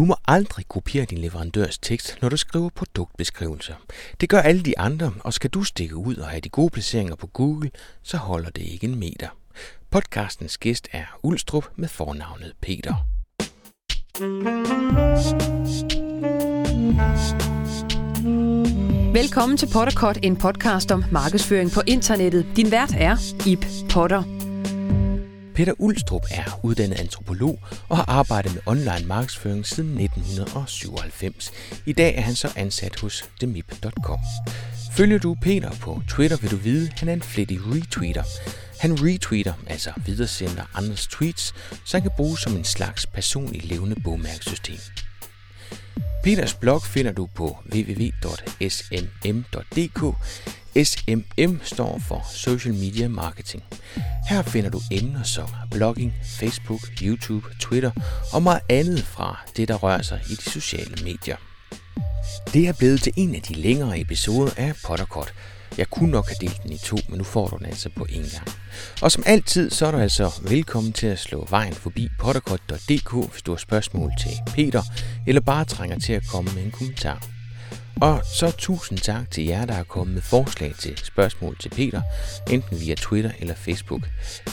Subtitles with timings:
[0.00, 3.74] Du må aldrig kopiere din leverandørs tekst, når du skriver produktbeskrivelser.
[4.20, 7.14] Det gør alle de andre, og skal du stikke ud og have de gode placeringer
[7.14, 7.70] på Google,
[8.02, 9.28] så holder det ikke en meter.
[9.90, 12.94] Podcastens gæst er Ulstrup med fornavnet Peter.
[19.12, 22.46] Velkommen til Potterkort, en podcast om markedsføring på internettet.
[22.56, 24.49] Din vært er Ip Potter.
[25.60, 27.58] Peter Ulstrup er uddannet antropolog
[27.88, 31.52] og har arbejdet med online markedsføring siden 1997.
[31.86, 34.18] I dag er han så ansat hos demip.com.
[34.92, 38.22] Følger du Peter på Twitter, vil du vide, at han er en flittig retweeter.
[38.80, 41.54] Han retweeter, altså videresender andres tweets,
[41.84, 44.78] så han kan bruges som en slags personlig levende bogmærkesystem.
[46.24, 49.20] Peters blog finder du på www.smm.dk.
[50.84, 53.62] SMM står for Social Media Marketing.
[54.28, 57.90] Her finder du emner som blogging, Facebook, YouTube, Twitter
[58.32, 61.36] og meget andet fra det, der rører sig i de sociale medier.
[62.52, 65.34] Det er blevet til en af de længere episoder af Potterkort.
[65.78, 68.06] Jeg kunne nok have delt den i to, men nu får du den altså på
[68.10, 68.48] en gang.
[69.02, 73.42] Og som altid, så er du altså velkommen til at slå vejen forbi potterkort.dk, hvis
[73.42, 74.82] du har spørgsmål til Peter,
[75.26, 77.26] eller bare trænger til at komme med en kommentar.
[78.00, 82.02] Og så tusind tak til jer, der har kommet med forslag til spørgsmål til Peter,
[82.50, 84.02] enten via Twitter eller Facebook.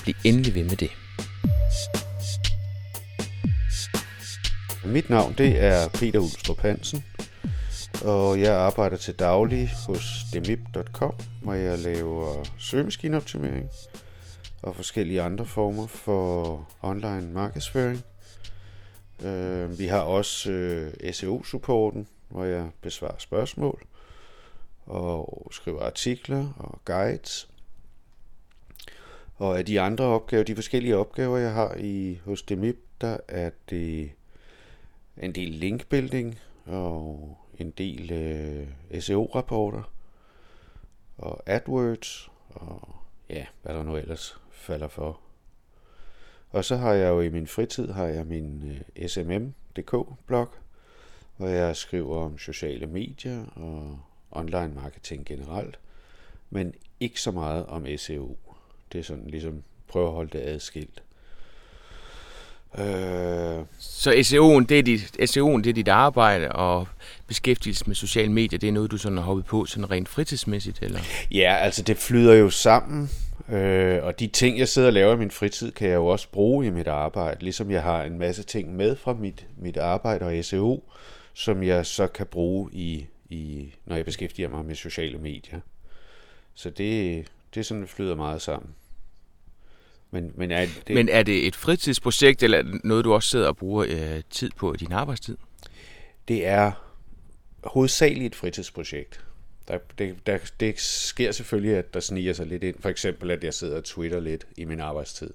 [0.03, 0.89] Bliv endelig ved med det.
[4.85, 7.03] Mit navn det er Peter Ulstrup Hansen,
[8.05, 13.69] og jeg arbejder til daglig hos demip.com, hvor jeg laver søgemaskineoptimering
[14.61, 18.03] og forskellige andre former for online markedsføring.
[19.23, 23.83] Øh, vi har også øh, SEO-supporten, hvor jeg besvarer spørgsmål
[24.85, 27.49] og skriver artikler og guides.
[29.35, 33.49] Og af de andre opgaver, de forskellige opgaver, jeg har i hos Demip, der er
[33.69, 34.11] det
[35.17, 39.91] en del linkbuilding og en del øh, SEO-rapporter
[41.17, 42.95] og AdWords og
[43.29, 45.19] ja, hvad der nu ellers falder for.
[46.49, 50.49] Og så har jeg jo i min fritid har jeg min øh, smm.dk-blog,
[51.37, 53.99] hvor jeg skriver om sociale medier og
[54.31, 55.79] online marketing generelt,
[56.49, 58.37] men ikke så meget om SEO.
[58.91, 61.03] Det er sådan ligesom prøve at holde det adskilt.
[62.79, 63.65] Øh...
[63.79, 66.87] Så SEO'en det, er dit, SEO'en, det er dit arbejde, og
[67.27, 70.79] beskæftigelse med sociale medier, det er noget, du sådan har hoppet på sådan rent fritidsmæssigt?
[70.81, 70.99] Eller?
[71.31, 73.09] Ja, altså det flyder jo sammen,
[73.49, 76.27] øh, og de ting, jeg sidder og laver i min fritid, kan jeg jo også
[76.31, 80.25] bruge i mit arbejde, ligesom jeg har en masse ting med fra mit, mit arbejde
[80.25, 80.83] og SEO,
[81.33, 85.59] som jeg så kan bruge, i, i, når jeg beskæftiger mig med sociale medier.
[86.53, 88.69] Så det, det er sådan, det flyder meget sammen.
[90.11, 93.57] Men, men, er det, men er det et fritidsprojekt, eller noget, du også sidder og
[93.57, 95.37] bruger øh, tid på i din arbejdstid?
[96.27, 96.71] Det er
[97.63, 99.25] hovedsageligt et fritidsprojekt.
[99.67, 102.75] Der, det, der, det sker selvfølgelig, at der sniger sig lidt ind.
[102.79, 105.29] For eksempel, at jeg sidder og twitter lidt i min arbejdstid.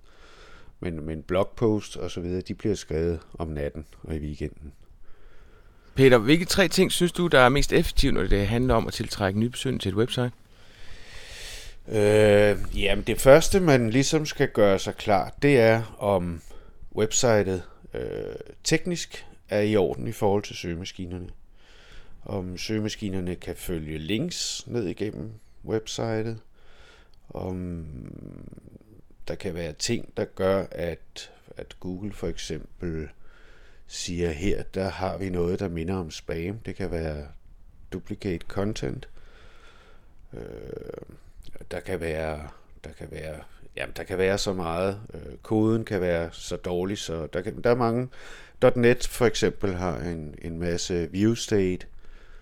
[0.80, 4.72] Men, men blogpost og så videre, de bliver skrevet om natten og i weekenden.
[5.94, 8.92] Peter, hvilke tre ting synes du, der er mest effektivt, når det handler om at
[8.92, 10.30] tiltrække nye besøgende til et website?
[11.88, 16.42] Øh, jamen det første, man ligesom skal gøre sig klar, det er om
[16.96, 17.62] websitet
[17.94, 18.34] øh,
[18.64, 21.28] teknisk er i orden i forhold til søgemaskinerne.
[22.24, 25.32] Om søgemaskinerne kan følge links ned igennem
[25.64, 26.38] websitet.
[27.30, 27.86] Om
[29.28, 33.08] der kan være ting, der gør, at, at Google for eksempel
[33.86, 36.58] siger, her der har vi noget, der minder om spam.
[36.58, 37.26] Det kan være
[37.92, 39.08] duplicate content.
[40.32, 40.40] Øh,
[41.70, 42.48] der kan være,
[42.84, 43.36] der kan være,
[43.76, 45.00] jamen, der kan være så meget.
[45.14, 48.08] Øh, koden kan være så dårlig, så der, kan, der er mange.
[48.76, 51.86] .NET for eksempel har en, en masse view state,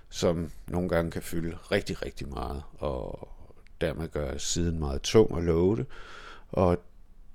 [0.08, 3.28] som nogle gange kan fylde rigtig, rigtig meget, og
[3.80, 5.84] dermed gør siden meget tung at loade.
[6.48, 6.78] Og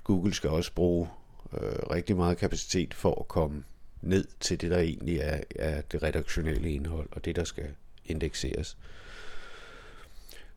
[0.03, 1.09] Google skal også bruge
[1.53, 3.63] øh, rigtig meget kapacitet for at komme
[4.01, 7.67] ned til det, der egentlig er, er det redaktionelle indhold, og det, der skal
[8.05, 8.77] indekseres.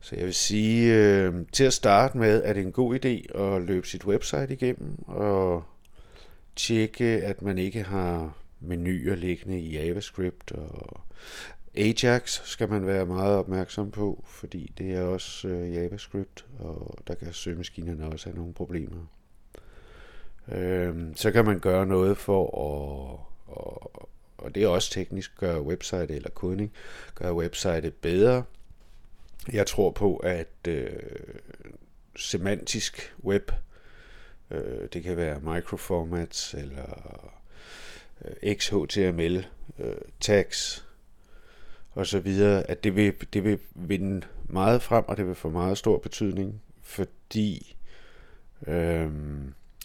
[0.01, 3.63] Så jeg vil sige, øh, til at starte med, er det en god idé at
[3.63, 5.65] løbe sit website igennem og
[6.57, 11.01] tjekke, at man ikke har menuer liggende i JavaScript og
[11.75, 17.15] Ajax skal man være meget opmærksom på, fordi det er også øh, JavaScript, og der
[17.15, 19.07] kan søgemaskinerne også have nogle problemer.
[20.53, 25.63] Øh, så kan man gøre noget for at, og, og det er også teknisk, gøre
[25.63, 26.73] website eller kodning,
[27.15, 28.43] gøre website bedre,
[29.53, 30.93] jeg tror på, at øh,
[32.17, 33.53] semantisk web,
[34.51, 37.33] øh, det kan være microformats eller
[38.25, 39.47] øh, XHTML,
[39.79, 40.85] øh, tags
[41.99, 45.51] og så videre, at det vil, det vil vinde meget frem, og det vil få
[45.51, 47.77] meget stor betydning, fordi
[48.67, 49.11] øh,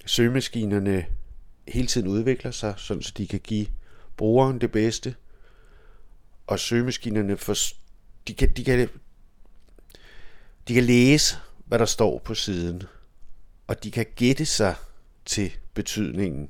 [0.05, 1.05] søgemaskinerne
[1.67, 3.67] hele tiden udvikler sig, sådan så de kan give
[4.17, 5.15] brugeren det bedste,
[6.47, 7.55] og søgemaskinerne for,
[8.27, 8.89] de kan, de kan,
[10.67, 12.83] de kan læse, hvad der står på siden,
[13.67, 14.75] og de kan gætte sig
[15.25, 16.49] til betydningen,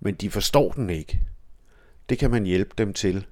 [0.00, 1.20] men de forstår den ikke.
[2.08, 3.26] Det kan man hjælpe dem til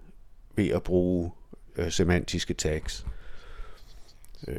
[0.57, 1.31] ved at bruge
[1.77, 3.07] øh, semantiske tags.
[4.49, 4.57] Øh.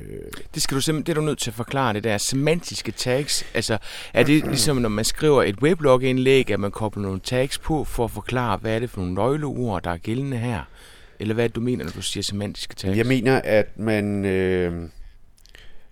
[0.54, 3.46] Det skal du simpelthen, det er du nødt til at forklare, det der semantiske tags.
[3.54, 3.78] Altså,
[4.14, 8.06] er det ligesom, når man skriver et weblog-indlæg, at man kobler nogle tags på for
[8.06, 10.64] at forklare, hvad er det for nogle nøgleord, der er gældende her?
[11.20, 12.98] Eller hvad er det, du mener, når du siger semantiske tags?
[12.98, 14.26] Jeg mener, at man...
[14.26, 14.90] Øh,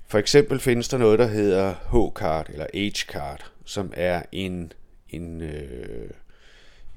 [0.07, 4.71] for eksempel findes der noget, der hedder H-card eller H-card, som er en,
[5.09, 6.09] en, øh,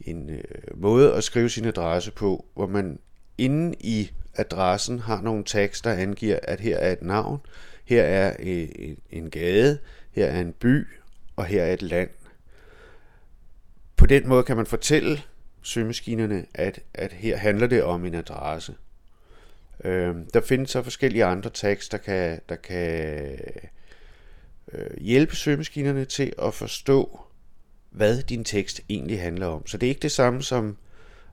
[0.00, 2.98] en øh, måde at skrive sin adresse på, hvor man
[3.38, 7.40] inde i adressen har nogle tags, der angiver, at her er et navn,
[7.84, 8.68] her er øh,
[9.10, 9.78] en gade,
[10.12, 10.86] her er en by,
[11.36, 12.10] og her er et land.
[13.96, 15.22] På den måde kan man fortælle
[15.62, 18.74] søgemaskinerne, at, at her handler det om en adresse.
[19.84, 23.38] Øh, der findes så forskellige andre tags, der kan, der kan
[24.72, 27.20] øh, hjælpe søgemaskinerne til at forstå,
[27.90, 29.66] hvad din tekst egentlig handler om.
[29.66, 30.76] Så det er ikke det samme som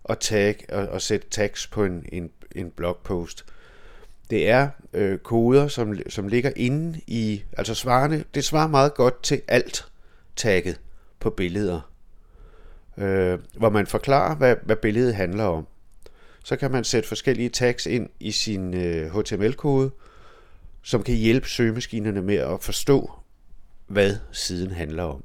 [0.09, 3.45] at, tag, og, og sætte tags på en, en, en blogpost.
[4.29, 9.23] Det er øh, koder, som, som ligger inde i, altså svarene, det svarer meget godt
[9.23, 9.85] til alt
[10.35, 10.79] tagget
[11.19, 11.91] på billeder,
[12.97, 15.67] øh, hvor man forklarer, hvad, hvad billedet handler om.
[16.47, 19.91] Så kan man sætte forskellige tags ind i sin øh, HTML-kode,
[20.83, 23.11] som kan hjælpe søgemaskinerne med at forstå,
[23.87, 25.23] hvad siden handler om.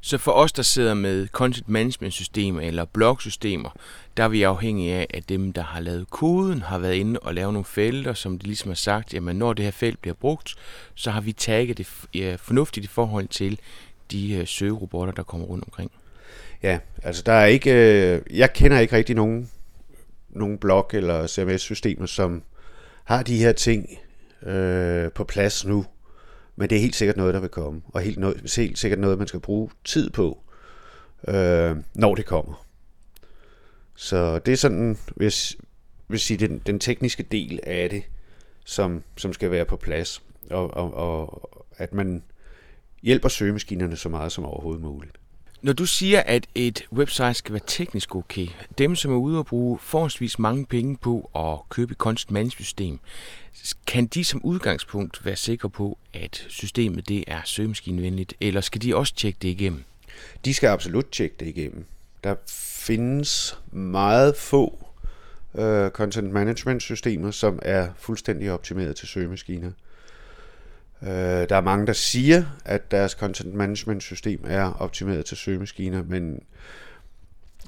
[0.00, 3.70] Så for os, der sidder med content management systemer eller blogsystemer,
[4.16, 7.34] der er vi afhængige af, at dem, der har lavet koden, har været inde og
[7.34, 10.54] lavet nogle felter, som de ligesom har sagt, jamen når det her felt bliver brugt,
[10.94, 11.86] så har vi tagget det
[12.40, 13.58] fornuftigt i forhold til
[14.10, 15.90] de øh, søgerobotter, der kommer rundt omkring.
[16.62, 19.50] Ja, altså der er ikke, øh, jeg kender ikke rigtig nogen,
[20.30, 22.42] nogen blog eller CMS-systemer, som
[23.04, 23.98] har de her ting
[24.42, 25.86] øh, på plads nu.
[26.56, 29.18] Men det er helt sikkert noget, der vil komme, og helt, noget, helt sikkert noget,
[29.18, 30.42] man skal bruge tid på,
[31.28, 32.66] øh, når det kommer.
[33.94, 35.56] Så det er sådan, hvis,
[36.06, 38.02] hvis sige, den, den tekniske del af det,
[38.64, 42.22] som, som skal være på plads, og, og, og at man
[43.02, 45.21] hjælper søgemaskinerne så meget som overhovedet muligt.
[45.62, 48.46] Når du siger, at et website skal være teknisk okay,
[48.78, 52.66] dem som er ude og bruge forholdsvis mange penge på at købe et content management
[52.66, 52.98] system,
[53.86, 58.96] kan de som udgangspunkt være sikre på, at systemet det er søgemaskinevenligt, eller skal de
[58.96, 59.84] også tjekke det igennem?
[60.44, 61.84] De skal absolut tjekke det igennem.
[62.24, 64.86] Der findes meget få
[65.52, 69.70] uh, content management systemer, som er fuldstændig optimeret til søgemaskiner.
[71.02, 76.02] Øh, der er mange, der siger, at deres content management system er optimeret til søgemaskiner,
[76.02, 76.42] men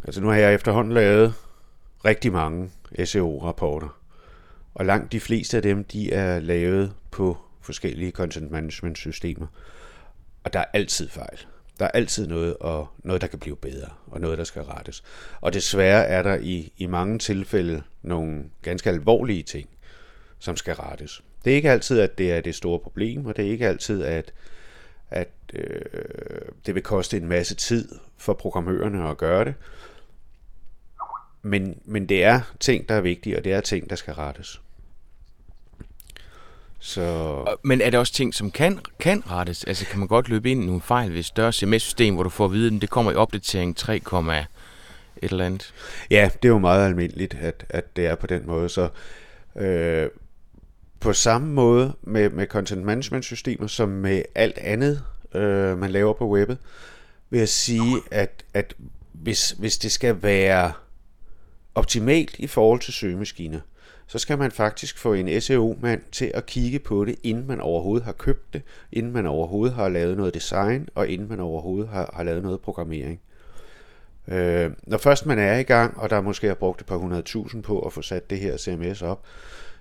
[0.04, 1.34] altså nu har jeg efterhånden lavet
[2.04, 2.70] rigtig mange
[3.04, 4.00] SEO-rapporter.
[4.74, 9.46] Og langt de fleste af dem, de er lavet på forskellige content management systemer.
[10.44, 11.46] Og der er altid fejl.
[11.78, 15.02] Der er altid noget, og noget, der kan blive bedre, og noget, der skal rettes.
[15.40, 19.68] Og desværre er der i, i mange tilfælde nogle ganske alvorlige ting,
[20.38, 21.22] som skal rettes.
[21.44, 24.02] Det er ikke altid, at det er det store problem, og det er ikke altid,
[24.04, 24.32] at,
[25.10, 25.80] at øh,
[26.66, 29.54] det vil koste en masse tid for programmørerne at gøre det.
[31.42, 34.60] Men, men det er ting, der er vigtige, og det er ting, der skal rettes.
[36.78, 37.56] Så...
[37.62, 39.64] Men er der også ting, som kan, kan rettes?
[39.64, 42.28] Altså kan man godt løbe ind i nogle fejl ved et større CMS-system, hvor du
[42.28, 45.74] får at vide, at det kommer i opdatering 3, et eller andet?
[46.10, 48.68] Ja, det er jo meget almindeligt, at, at det er på den måde.
[48.68, 48.88] Så
[49.56, 50.08] øh,
[51.04, 55.02] på samme måde med, med content management systemer, som med alt andet,
[55.34, 56.58] øh, man laver på webbet,
[57.30, 58.74] vil jeg sige, at, at
[59.12, 60.72] hvis, hvis det skal være
[61.74, 63.60] optimalt i forhold til søgemaskiner,
[64.06, 68.04] så skal man faktisk få en SEO-mand til at kigge på det, inden man overhovedet
[68.04, 72.10] har købt det, inden man overhovedet har lavet noget design, og inden man overhovedet har,
[72.16, 73.20] har lavet noget programmering.
[74.28, 77.22] Øh, når først man er i gang, og der måske har brugt et par hundrede
[77.22, 79.24] tusind på at få sat det her CMS op,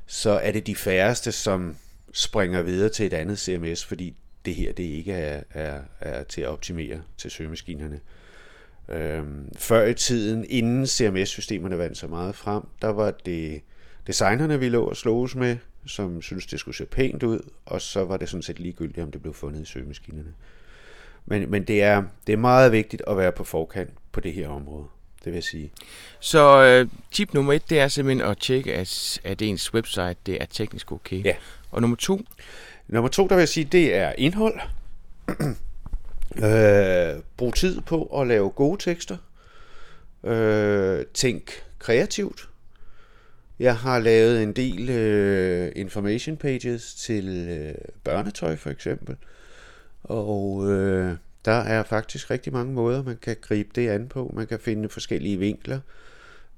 [0.05, 1.75] så er det de færreste, som
[2.13, 6.41] springer videre til et andet CMS, fordi det her det ikke er, er, er til
[6.41, 7.99] at optimere til søgemaskinerne.
[8.89, 13.61] Øhm, før i tiden, inden CMS-systemerne vandt så meget frem, der var det
[14.07, 18.05] designerne, vi lå og sloges med, som synes det skulle se pænt ud, og så
[18.05, 20.33] var det sådan set ligegyldigt, om det blev fundet i søgemaskinerne.
[21.25, 24.47] Men, men det, er, det er meget vigtigt at være på forkant på det her
[24.47, 24.85] område,
[25.23, 25.71] det vil jeg sige.
[26.19, 30.41] Så øh, tip nummer et, det er simpelthen at tjekke, at, at ens website det
[30.41, 31.25] er teknisk okay.
[31.25, 31.35] Ja.
[31.71, 32.21] Og nummer to,
[32.87, 34.59] Nummer to, der vil jeg sige, det er indhold.
[36.45, 39.17] øh, brug tid på at lave gode tekster.
[40.23, 42.49] Øh, tænk kreativt.
[43.59, 49.15] Jeg har lavet en del øh, information pages til øh, børnetøj for eksempel.
[50.03, 54.31] Og øh, der er faktisk rigtig mange måder, man kan gribe det an på.
[54.35, 55.79] Man kan finde forskellige vinkler.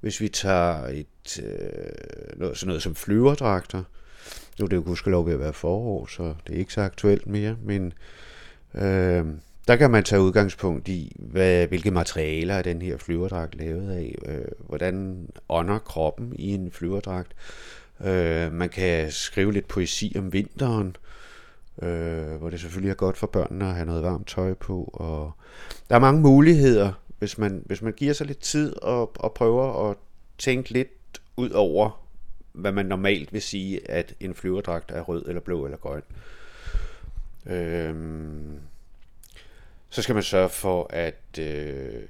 [0.00, 3.82] Hvis vi tager et, øh, noget, sådan noget som flyverdragter,
[4.58, 7.26] nu er det jo gudskelov ved at være forår, så det er ikke så aktuelt
[7.26, 7.92] mere, men
[8.74, 9.24] øh,
[9.68, 14.14] der kan man tage udgangspunkt i, hvad, hvilke materialer er den her flyverdragt lavet af,
[14.26, 17.32] øh, hvordan ånder kroppen i en flyverdragt.
[18.04, 20.96] Øh, man kan skrive lidt poesi om vinteren,
[21.82, 24.90] øh, hvor det selvfølgelig er godt for børnene at have noget varmt tøj på.
[24.92, 25.32] Og
[25.88, 29.90] der er mange muligheder, hvis man, hvis man giver sig lidt tid og, og prøver
[29.90, 29.96] at
[30.38, 30.88] tænke lidt
[31.36, 32.06] ud over,
[32.52, 36.02] hvad man normalt vil sige, at en flyverdragt er rød eller blå eller grøn.
[37.46, 38.60] Øhm,
[39.90, 42.02] så skal man sørge for, at, øh,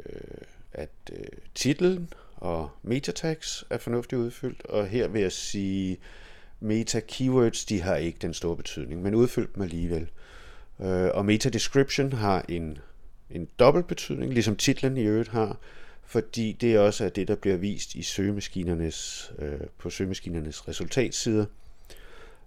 [0.73, 5.99] at øh, titlen og metatags er fornuftigt udfyldt, og her vil jeg sige,
[6.61, 10.11] meta-keywords, de har ikke den store betydning, men udfyld dem alligevel.
[10.81, 12.79] Øh, og meta-description har en,
[13.31, 15.59] en dobbelt betydning, ligesom titlen i øvrigt har,
[16.05, 21.45] fordi det også er det, der bliver vist i søgemaskinernes, øh, på søgemaskinernes resultatsider,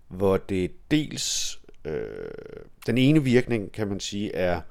[0.08, 2.06] hvor det dels, øh,
[2.86, 4.62] den ene virkning, kan man sige, er,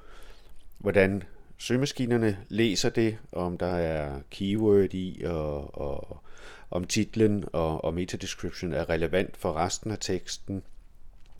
[0.77, 1.23] hvordan
[1.59, 6.23] søgemaskinerne læser det, om der er keyword i, og, og
[6.71, 10.63] om titlen og, og metadescription er relevant for resten af teksten,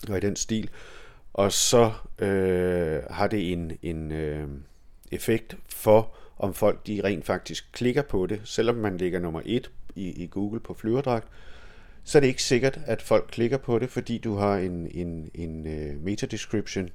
[0.10, 0.70] og i den stil.
[1.34, 4.48] Og så øh, har det en, en øh,
[5.12, 9.72] effekt for, om folk de rent faktisk klikker på det, selvom man ligger nummer et
[9.96, 11.28] i, i Google på flyverdragt,
[12.04, 15.32] så er det ikke sikkert, at folk klikker på det, fordi du har en, en,
[15.34, 16.90] en øh, meta-description,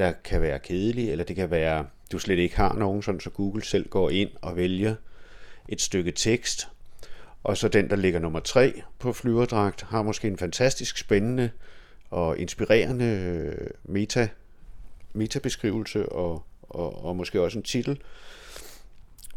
[0.00, 3.30] der kan være kedelig, eller det kan være, du slet ikke har nogen, sådan så
[3.30, 4.94] Google selv går ind og vælger
[5.68, 6.68] et stykke tekst,
[7.42, 11.50] og så den, der ligger nummer tre på flyverdragt, har måske en fantastisk spændende
[12.10, 14.28] og inspirerende øh, meta,
[15.12, 18.02] metabeskrivelse og, og, og måske også en titel,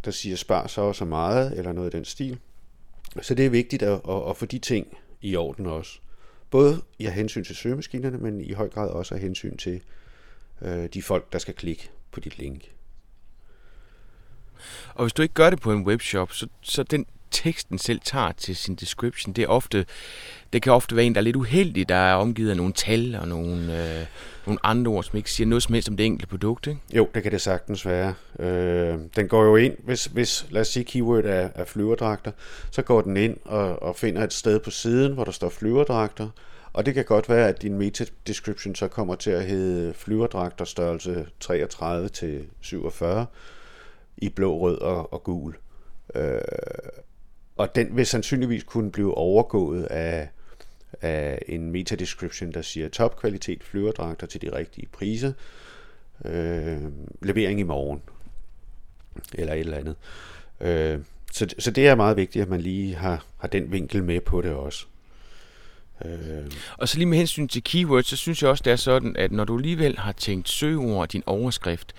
[0.06, 2.40] der siger spar så og så meget, eller noget i den stil.
[3.22, 6.00] Så det er vigtigt at, at, at få de ting i orden også.
[6.50, 9.82] Både i hensyn til søgemaskinerne, men i høj grad også af hensyn til
[10.64, 12.64] øh, de folk, der skal klikke på dit link.
[14.94, 18.32] Og hvis du ikke gør det på en webshop, så, så den teksten selv tager
[18.32, 19.86] til sin description, det, er ofte,
[20.54, 23.16] det kan ofte være en, der er lidt uheldig, der er omgivet af nogle tal
[23.16, 24.06] og nogle, øh,
[24.46, 26.68] nogle andre ord, som ikke siger noget som helst om det enkelte produkt.
[26.68, 26.80] Ikke?
[26.94, 28.14] Jo, det kan det sagtens være.
[28.40, 32.32] Øh, den går jo ind, hvis, hvis lad os sige keyword er, er flyverdragter,
[32.72, 36.30] så går den ind og, og finder et sted på siden, hvor der står flyverdragter,
[36.74, 41.28] og det kan godt være, at din meta-description så kommer til at hedde flyverdragter størrelse
[41.40, 43.26] 33 til 47
[44.18, 45.56] i blå, rød og, og gul.
[46.16, 46.42] Øh,
[47.58, 50.30] og den vil sandsynligvis kunne blive overgået af,
[51.02, 55.34] af en meta-description, der siger topkvalitet flyverdragter til de rigtige priser,
[56.26, 56.82] øh,
[57.22, 58.02] levering i morgen,
[59.34, 59.96] eller et eller andet.
[60.62, 61.00] Øh,
[61.32, 64.42] så, så det er meget vigtigt, at man lige har, har den vinkel med på
[64.42, 64.86] det også.
[66.06, 66.52] Øh.
[66.78, 69.32] Og så lige med hensyn til keywords, så synes jeg også, det er sådan, at
[69.32, 71.94] når du alligevel har tænkt søgeord din overskrift,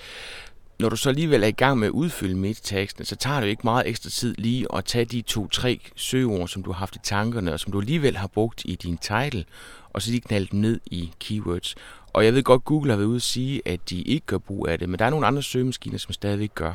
[0.78, 3.50] når du så alligevel er i gang med at udfylde metateksten, så tager det jo
[3.50, 6.98] ikke meget ekstra tid lige at tage de to-tre søgeord, som du har haft i
[7.02, 9.44] tankerne, og som du alligevel har brugt i din title,
[9.92, 11.74] og så lige knalde dem ned i keywords.
[12.12, 14.68] Og jeg ved godt, Google har været ude at sige, at de ikke gør brug
[14.68, 16.72] af det, men der er nogle andre søgemaskiner, som stadigvæk gør.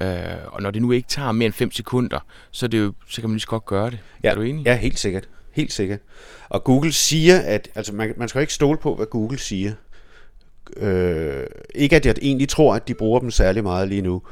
[0.00, 0.08] Øh,
[0.46, 3.20] og når det nu ikke tager mere end 5 sekunder, så, er det jo, så
[3.20, 3.98] kan man lige så godt gøre det.
[4.22, 4.64] Ja, er du enig?
[4.66, 5.28] Ja, helt sikkert.
[5.52, 6.00] Helt sikkert.
[6.48, 9.72] Og Google siger, at altså man, man skal ikke stole på, hvad Google siger.
[10.76, 14.22] Øh, ikke at jeg egentlig tror, at de bruger dem særlig meget lige nu,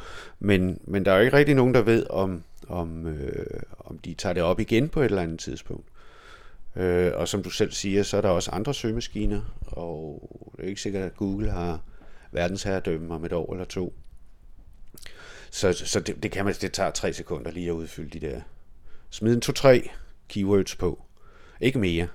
[0.41, 4.15] men, men der er jo ikke rigtig nogen, der ved, om, om, øh, om de
[4.15, 5.87] tager det op igen på et eller andet tidspunkt.
[6.77, 10.69] Øh, og som du selv siger, så er der også andre søgemaskiner, og det er
[10.69, 11.81] ikke sikkert, at Google har
[12.33, 13.95] verdensherredømme om et år eller to.
[15.51, 18.41] Så, så det, det, kan man, det tager tre sekunder lige at udfylde de der.
[19.11, 19.91] Smid en to-tre
[20.29, 21.03] keywords på.
[21.61, 22.07] Ikke mere.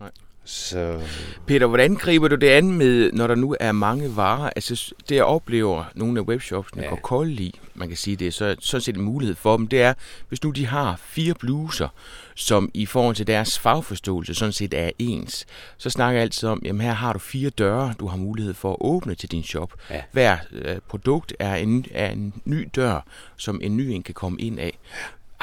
[0.00, 0.10] Nej.
[0.44, 1.00] Så...
[1.46, 4.50] Peter, hvordan griber du det an med, når der nu er mange varer?
[4.56, 6.88] Altså, det jeg oplever, nogle af webshopsene ja.
[6.88, 9.66] går kolde i, man kan sige det, er så sådan set en mulighed for dem,
[9.66, 9.94] det er,
[10.28, 11.88] hvis nu de har fire bluser,
[12.34, 15.46] som i forhold til deres fagforståelse sådan set er ens,
[15.78, 18.70] så snakker jeg altid om, jamen her har du fire døre, du har mulighed for
[18.70, 19.72] at åbne til din shop.
[19.90, 20.02] Ja.
[20.12, 23.04] Hver øh, produkt er en, er en ny dør,
[23.36, 24.78] som en ny en kan komme ind af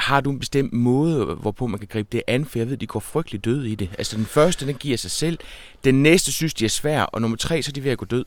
[0.00, 2.44] har du en bestemt måde, hvorpå man kan gribe det an?
[2.44, 3.90] For jeg ved, de går frygtelig døde i det.
[3.98, 5.38] Altså den første, den giver sig selv.
[5.84, 7.02] Den næste synes, de er svær.
[7.02, 8.24] Og nummer tre, så er de ved at gå død.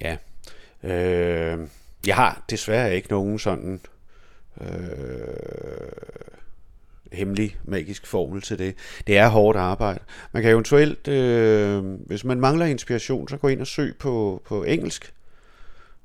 [0.00, 0.16] Ja.
[0.82, 1.58] Øh,
[2.06, 3.80] jeg har desværre ikke nogen sådan
[4.60, 4.68] øh,
[7.12, 8.74] hemmelig magisk formel til det.
[9.06, 10.00] Det er hårdt arbejde.
[10.32, 14.64] Man kan eventuelt, øh, hvis man mangler inspiration, så gå ind og søg på, på
[14.64, 15.12] engelsk.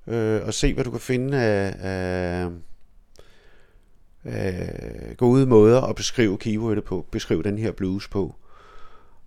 [0.07, 2.49] Øh, og se, hvad du kan finde af, af
[4.25, 8.35] øh, gode måder at beskrive keywordet på, beskrive den her blues på.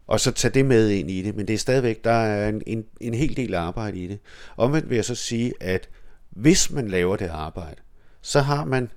[0.06, 2.62] Og så tage det med ind i det, men det er stadigvæk, der er en,
[2.66, 4.18] en, en hel del arbejde i det.
[4.56, 5.88] Omvendt vil jeg så sige, at
[6.30, 7.80] hvis man laver det arbejde,
[8.20, 8.90] så har man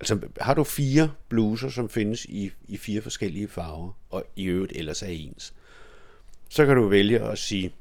[0.00, 4.72] altså har du fire bluser, som findes i, i fire forskellige farver, og i øvrigt
[4.76, 5.54] ellers er ens,
[6.48, 7.74] så kan du vælge at sige,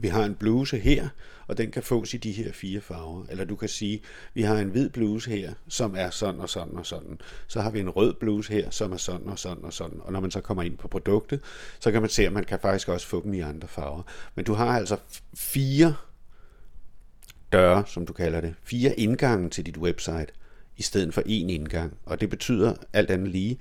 [0.00, 1.08] vi har en bluse her,
[1.46, 3.24] og den kan fås i de her fire farver.
[3.30, 4.02] Eller du kan sige,
[4.34, 7.18] vi har en hvid bluse her, som er sådan og sådan og sådan.
[7.46, 10.00] Så har vi en rød bluse her, som er sådan og sådan og sådan.
[10.00, 11.40] Og når man så kommer ind på produktet,
[11.80, 14.02] så kan man se, at man kan faktisk også få dem i andre farver.
[14.34, 14.96] Men du har altså
[15.34, 15.94] fire
[17.52, 18.54] døre, som du kalder det.
[18.62, 20.26] Fire indgange til dit website,
[20.76, 21.96] i stedet for én indgang.
[22.04, 23.58] Og det betyder alt andet lige,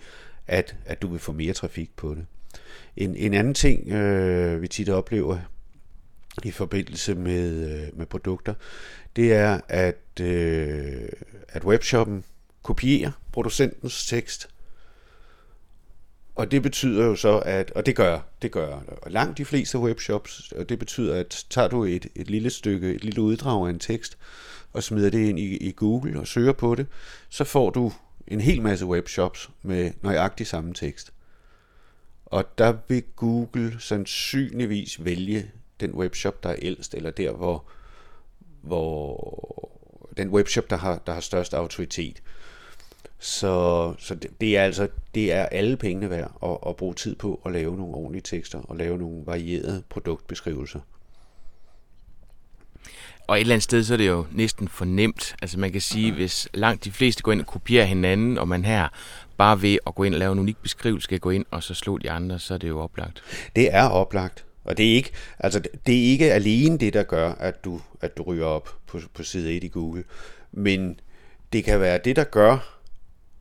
[0.47, 2.25] at, at du vil få mere trafik på det.
[2.97, 5.37] En, en anden ting, øh, vi tit oplever
[6.43, 8.53] i forbindelse med, øh, med produkter,
[9.15, 11.09] det er, at, øh,
[11.47, 12.23] at webshoppen
[12.63, 14.49] kopierer producentens tekst.
[16.35, 19.79] Og det betyder jo så, at, og det gør, det gør og langt de fleste
[19.79, 23.69] webshops, og det betyder, at tager du et, et lille stykke, et lille uddrag af
[23.69, 24.17] en tekst,
[24.73, 26.87] og smider det ind i, i Google og søger på det,
[27.29, 27.91] så får du
[28.27, 31.13] en hel masse webshops med nøjagtig samme tekst.
[32.25, 35.51] Og der vil Google sandsynligvis vælge
[35.87, 37.63] den webshop, der er ældst, eller der, hvor,
[38.61, 39.71] hvor
[40.17, 42.23] den webshop, der har, der har størst autoritet.
[43.19, 47.15] Så, så det, det er altså det er alle pengene værd at, at bruge tid
[47.15, 50.79] på at lave nogle ordentlige tekster og lave nogle varierede produktbeskrivelser.
[53.27, 55.35] Og et eller andet sted, så er det jo næsten fornemt.
[55.41, 58.65] Altså man kan sige, hvis langt de fleste går ind og kopierer hinanden, og man
[58.65, 58.87] her
[59.37, 61.73] bare ved at gå ind og lave en unik beskrivelse, skal gå ind og så
[61.73, 63.23] slå de andre, så er det jo oplagt.
[63.55, 64.45] Det er oplagt.
[64.63, 68.17] Og det er ikke, altså det er ikke alene det, der gør, at du, at
[68.17, 70.03] du ryger op på, på side 1 i Google.
[70.51, 70.99] Men
[71.53, 72.79] det kan være det, der gør,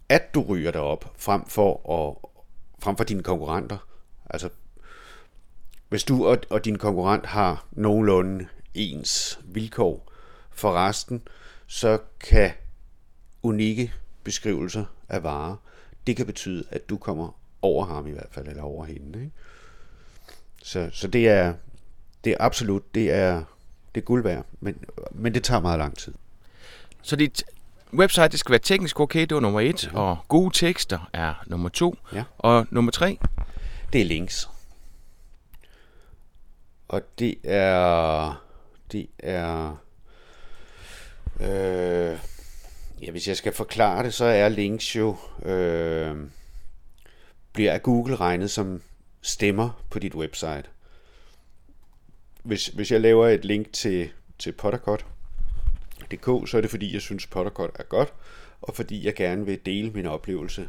[0.09, 2.31] at du ryger derop, frem for, at,
[2.83, 3.79] frem for dine konkurrenter.
[4.31, 4.49] Altså,
[5.89, 10.13] hvis du og, og din konkurrent har nogenlunde ens vilkår
[10.51, 11.23] for resten,
[11.67, 12.51] så kan
[13.43, 13.93] unikke
[14.25, 15.57] beskrivelser af varer,
[16.07, 19.19] det kan betyde, at du kommer over ham i hvert fald, eller over hende.
[19.19, 19.33] Ikke?
[20.63, 21.55] Så, så det er
[22.25, 23.45] det er absolut, det er,
[23.95, 24.77] det er guld værd, men,
[25.11, 26.15] men det tager meget lang tid.
[27.03, 27.45] Så dit
[27.95, 29.99] website, det skal være teknisk okay, det var nummer et, ja.
[29.99, 32.25] og gode tekster er nummer to, ja.
[32.39, 33.19] og nummer tre?
[33.93, 34.49] Det er links.
[36.89, 38.43] Og det er,
[38.93, 39.77] det er,
[41.41, 42.19] øh,
[43.03, 46.17] ja, hvis jeg skal forklare det, så er links jo, øh,
[47.53, 48.83] bliver af Google regnet som
[49.23, 50.65] stemmer på dit website.
[52.43, 54.09] Hvis, hvis jeg laver et link til,
[54.39, 58.15] til pottercut.dk, så er det fordi, jeg synes, Pottercut er godt,
[58.63, 60.69] og fordi jeg gerne vil dele min oplevelse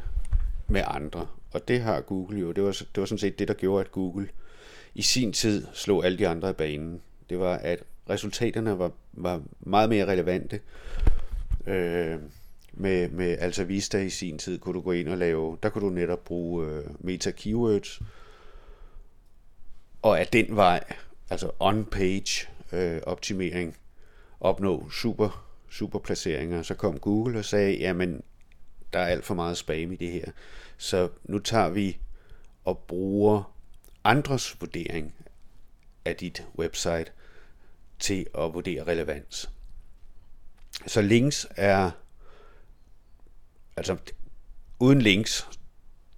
[0.67, 1.27] med andre.
[1.51, 2.51] Og det har Google jo.
[2.51, 4.29] Det var, det var sådan set det, der gjorde, at Google
[4.95, 7.01] i sin tid slog alle de andre i banen.
[7.29, 10.59] Det var, at resultaterne var, var meget mere relevante.
[11.67, 12.17] Øh,
[12.73, 15.85] med, med Alta Vista i sin tid kunne du gå ind og lave, der kunne
[15.85, 18.01] du netop bruge øh, meta keywords,
[20.03, 20.83] og af den vej,
[21.29, 23.77] altså on-page øh, optimering,
[24.39, 26.61] opnå super, super placeringer.
[26.61, 28.23] Så kom Google og sagde, jamen,
[28.93, 30.25] der er alt for meget spam i det her.
[30.77, 31.97] Så nu tager vi
[32.65, 33.53] og bruger
[34.03, 35.13] andres vurdering
[36.05, 37.11] af dit website
[37.99, 39.49] til at vurdere relevans.
[40.87, 41.91] Så links er,
[43.77, 43.97] altså
[44.79, 45.47] uden links,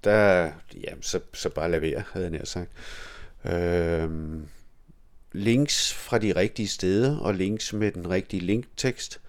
[0.04, 0.52] der,
[0.84, 2.72] jamen, så, så bare lad være, havde jeg nær sagt.
[3.46, 4.10] Øh,
[5.32, 9.22] links fra de rigtige steder og links med den rigtige linktekst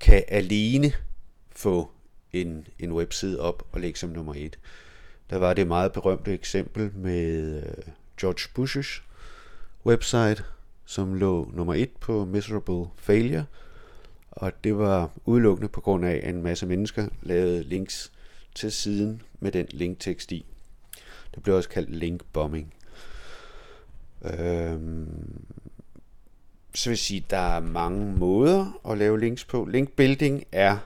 [0.00, 0.92] kan alene
[1.50, 1.90] få
[2.32, 4.58] en, en webside op og lægge som nummer et.
[5.30, 7.84] Der var det meget berømte eksempel med øh,
[8.20, 9.02] George Bush's
[9.86, 10.44] website,
[10.84, 13.44] som lå nummer et på Miserable Failure,
[14.30, 18.12] og det var udelukkende på grund af, at en masse mennesker lavede links
[18.54, 20.44] til siden med den linktekst i.
[21.34, 22.74] Det blev også kaldt link bombing.
[24.22, 25.44] Øhm,
[26.74, 29.64] så vil sige, der er mange måder at lave links på.
[29.64, 30.78] Link building er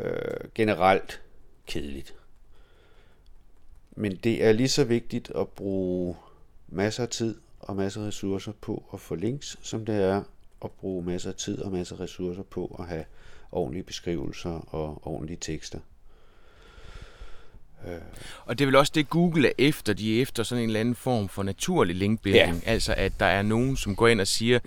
[0.00, 1.22] øh, generelt
[1.66, 2.14] kedeligt.
[3.96, 6.16] Men det er lige så vigtigt at bruge
[6.68, 10.22] masser af tid og masser af ressourcer på at få links, som det er
[10.64, 13.04] at bruge masser af tid og masser af ressourcer på at have
[13.52, 15.78] ordentlige beskrivelser og ordentlige tekster.
[17.86, 17.92] Øh.
[18.44, 19.92] Og det er vel også det, Google er efter.
[19.92, 22.62] De er efter sådan en eller anden form for naturlig linkbuilding.
[22.66, 22.70] Ja.
[22.70, 24.58] Altså, at der er nogen, som går ind og siger,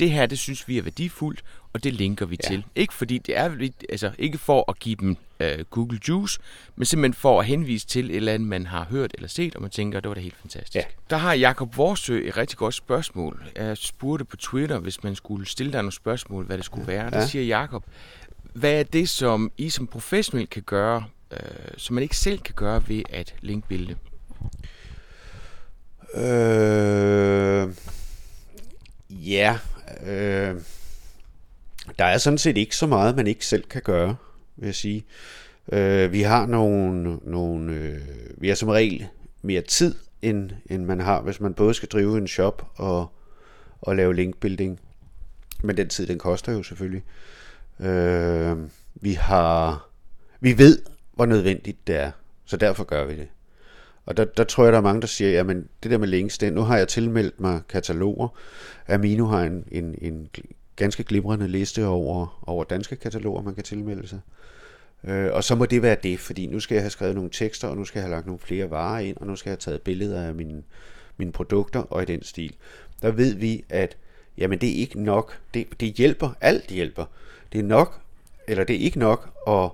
[0.00, 2.48] det her, det synes vi er værdifuldt, og det linker vi ja.
[2.48, 2.64] til.
[2.74, 6.40] Ikke fordi det er, altså ikke for at give dem uh, Google Juice,
[6.76, 9.62] men simpelthen for at henvise til et eller andet, man har hørt eller set, og
[9.62, 10.74] man tænker, det var da helt fantastisk.
[10.74, 10.82] Ja.
[11.10, 13.42] Der har Jakob Vorsø et rigtig godt spørgsmål.
[13.56, 17.04] Jeg spurgte på Twitter, hvis man skulle stille dig nogle spørgsmål, hvad det skulle være.
[17.04, 17.10] Ja.
[17.10, 17.84] Der siger Jakob,
[18.52, 21.38] hvad er det, som I som professionel kan gøre øh,
[21.76, 23.96] som man ikke selv kan gøre ved at linkbilde?
[26.14, 27.68] Øh,
[29.10, 29.58] ja,
[30.06, 30.56] øh,
[31.98, 34.16] der er sådan set ikke så meget, man ikke selv kan gøre,
[34.56, 35.04] vil jeg sige.
[35.72, 38.00] Øh, vi har nogle, nogle øh,
[38.36, 39.06] vi har som regel
[39.42, 43.12] mere tid, end, end man har, hvis man både skal drive en shop og,
[43.80, 44.80] og lave linkbuilding.
[45.62, 47.02] Men den tid, den koster jo selvfølgelig.
[47.80, 48.56] Øh,
[48.94, 49.88] vi har,
[50.40, 50.82] vi ved
[51.18, 52.10] hvor nødvendigt det er.
[52.44, 53.28] Så derfor gør vi det.
[54.06, 56.38] Og der, der tror jeg, der er mange, der siger, jamen det der med links,
[56.38, 58.28] det, nu har jeg tilmeldt mig kataloger.
[58.88, 60.28] Amino har en, en, en
[60.76, 64.20] ganske glimrende liste over, over danske kataloger, man kan tilmelde sig.
[65.04, 67.68] Øh, og så må det være det, fordi nu skal jeg have skrevet nogle tekster,
[67.68, 69.60] og nu skal jeg have lagt nogle flere varer ind, og nu skal jeg have
[69.60, 70.62] taget billeder af mine,
[71.16, 72.54] mine produkter og i den stil.
[73.02, 73.96] Der ved vi, at
[74.36, 75.38] jamen det er ikke nok.
[75.54, 77.04] Det, det hjælper, alt hjælper.
[77.52, 78.00] Det er nok,
[78.48, 79.70] eller det er ikke nok at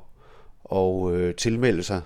[0.65, 2.03] og øh, tilmelde sig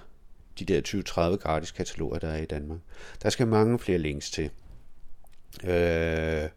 [0.58, 2.78] de der 20-30 gratis kataloger, der er i Danmark.
[3.22, 4.50] Der skal mange flere links til.
[5.64, 6.48] Øh,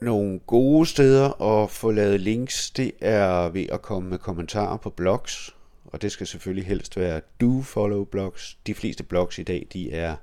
[0.00, 4.90] nogle gode steder at få lavet links, det er ved at komme med kommentarer på
[4.90, 8.58] blogs, og det skal selvfølgelig helst være do-follow blogs.
[8.66, 10.16] De fleste blogs i dag, de er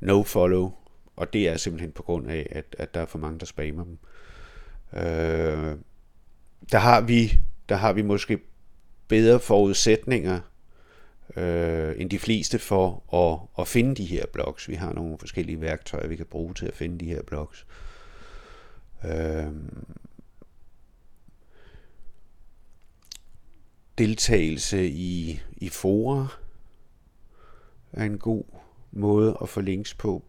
[0.00, 0.72] no-follow,
[1.16, 3.84] og det er simpelthen på grund af, at, at der er for mange, der spammer
[3.84, 3.98] dem.
[4.92, 5.76] Øh,
[6.72, 8.38] der har vi der har vi måske
[9.08, 10.40] bedre forudsætninger
[11.36, 14.68] øh, end de fleste for at, at finde de her blogs.
[14.68, 17.66] Vi har nogle forskellige værktøjer, vi kan bruge til at finde de her blogs.
[19.04, 19.46] Øh,
[23.98, 26.26] deltagelse i, i fora
[27.92, 28.44] er en god
[28.90, 30.24] måde at få links på.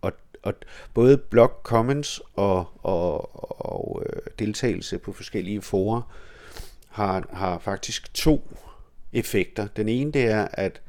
[0.00, 0.54] Og, og
[0.94, 6.02] både blog comments og, og, og og øh, deltagelse på forskellige fora
[6.96, 8.56] har, har faktisk to
[9.12, 9.66] effekter.
[9.76, 10.80] Den ene det er, at,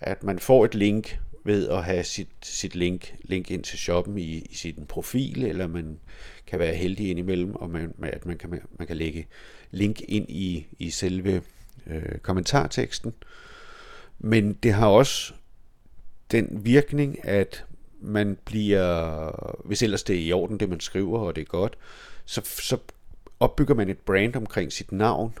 [0.00, 4.18] at man får et link ved at have sit, sit link, link ind til shoppen
[4.18, 5.98] i, i sin profil, eller man
[6.46, 9.26] kan være heldig indimellem, og man, at man kan, man kan lægge
[9.70, 11.42] link ind i, i selve
[11.86, 13.14] øh, kommentarteksten.
[14.18, 15.32] Men det har også
[16.30, 17.64] den virkning, at
[18.00, 21.78] man bliver, hvis ellers det er i orden, det man skriver, og det er godt,
[22.24, 22.78] så, så
[23.40, 25.34] opbygger man et brand omkring sit navn,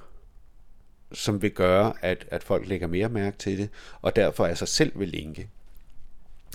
[1.12, 3.68] som vil gøre, at, at folk lægger mere mærke til det,
[4.02, 5.48] og derfor af sig selv vil linke.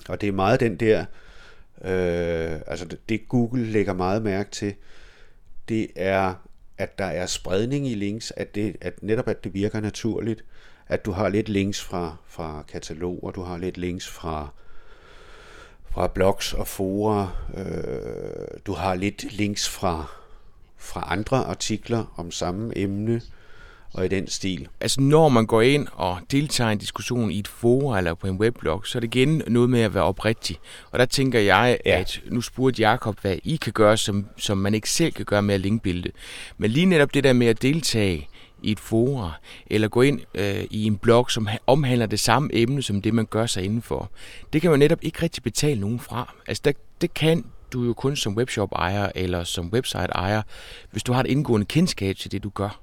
[0.08, 1.00] Og det er meget den der,
[1.84, 4.74] øh, altså det, det Google lægger meget mærke til,
[5.68, 6.34] det er,
[6.78, 10.44] at der er spredning i links, at, det, at netop at det virker naturligt,
[10.88, 14.48] at du har lidt links fra, fra kataloger, du har lidt links fra,
[15.90, 20.06] fra blogs og fora, øh, du har lidt links fra,
[20.76, 23.20] fra andre artikler om samme emne,
[23.94, 24.68] og i den stil.
[24.80, 28.26] Altså når man går ind og deltager i en diskussion i et forum eller på
[28.26, 30.58] en weblog, så er det igen noget med at være oprigtig.
[30.90, 32.00] Og der tænker jeg, ja.
[32.00, 35.42] at nu spurgte Jakob, hvad I kan gøre, som, som man ikke selv kan gøre
[35.42, 36.10] med at linkbilde.
[36.58, 38.28] Men lige netop det der med at deltage
[38.62, 39.30] i et forum,
[39.66, 43.26] eller gå ind øh, i en blog, som omhandler det samme emne, som det man
[43.26, 44.10] gør sig indenfor,
[44.52, 46.34] det kan man netop ikke rigtig betale nogen fra.
[46.46, 50.42] Altså der, det kan du jo kun som webshop-ejer eller som website-ejer,
[50.90, 52.82] hvis du har et indgående kendskab til det, du gør.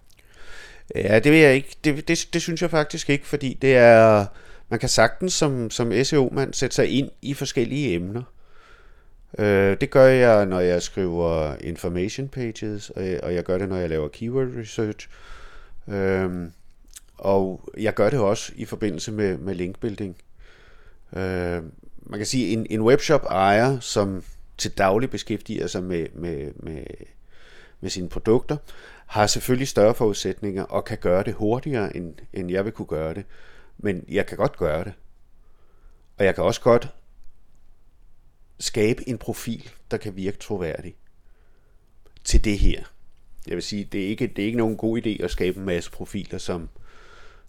[0.95, 1.75] Ja, det vil jeg ikke.
[1.83, 4.25] Det, det, det synes jeg faktisk ikke, fordi det er...
[4.69, 8.23] Man kan sagtens som, som SEO-mand sætte sig ind i forskellige emner.
[9.37, 13.69] Øh, det gør jeg, når jeg skriver information pages, og jeg, og jeg gør det,
[13.69, 15.09] når jeg laver keyword research.
[15.87, 16.49] Øh,
[17.17, 20.17] og jeg gør det også i forbindelse med, med linkbuilding.
[21.15, 21.63] Øh,
[22.03, 24.23] man kan sige, en, en webshop ejer, som
[24.57, 26.83] til daglig beskæftiger sig med, med, med,
[27.81, 28.57] med sine produkter,
[29.09, 33.13] har selvfølgelig større forudsætninger og kan gøre det hurtigere, end, end jeg vil kunne gøre
[33.13, 33.25] det.
[33.77, 34.93] Men jeg kan godt gøre det.
[36.17, 36.93] Og jeg kan også godt
[38.59, 40.95] skabe en profil, der kan virke troværdig
[42.23, 42.83] til det her.
[43.47, 45.65] Jeg vil sige, det er ikke, det er ikke nogen god idé at skabe en
[45.65, 46.69] masse profiler, som,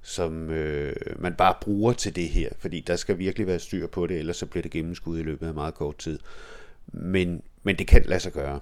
[0.03, 4.07] som øh, man bare bruger til det her, fordi der skal virkelig være styr på
[4.07, 6.19] det, ellers så bliver det gennemskud i løbet af meget kort tid.
[6.87, 8.61] Men, men det kan lade sig gøre.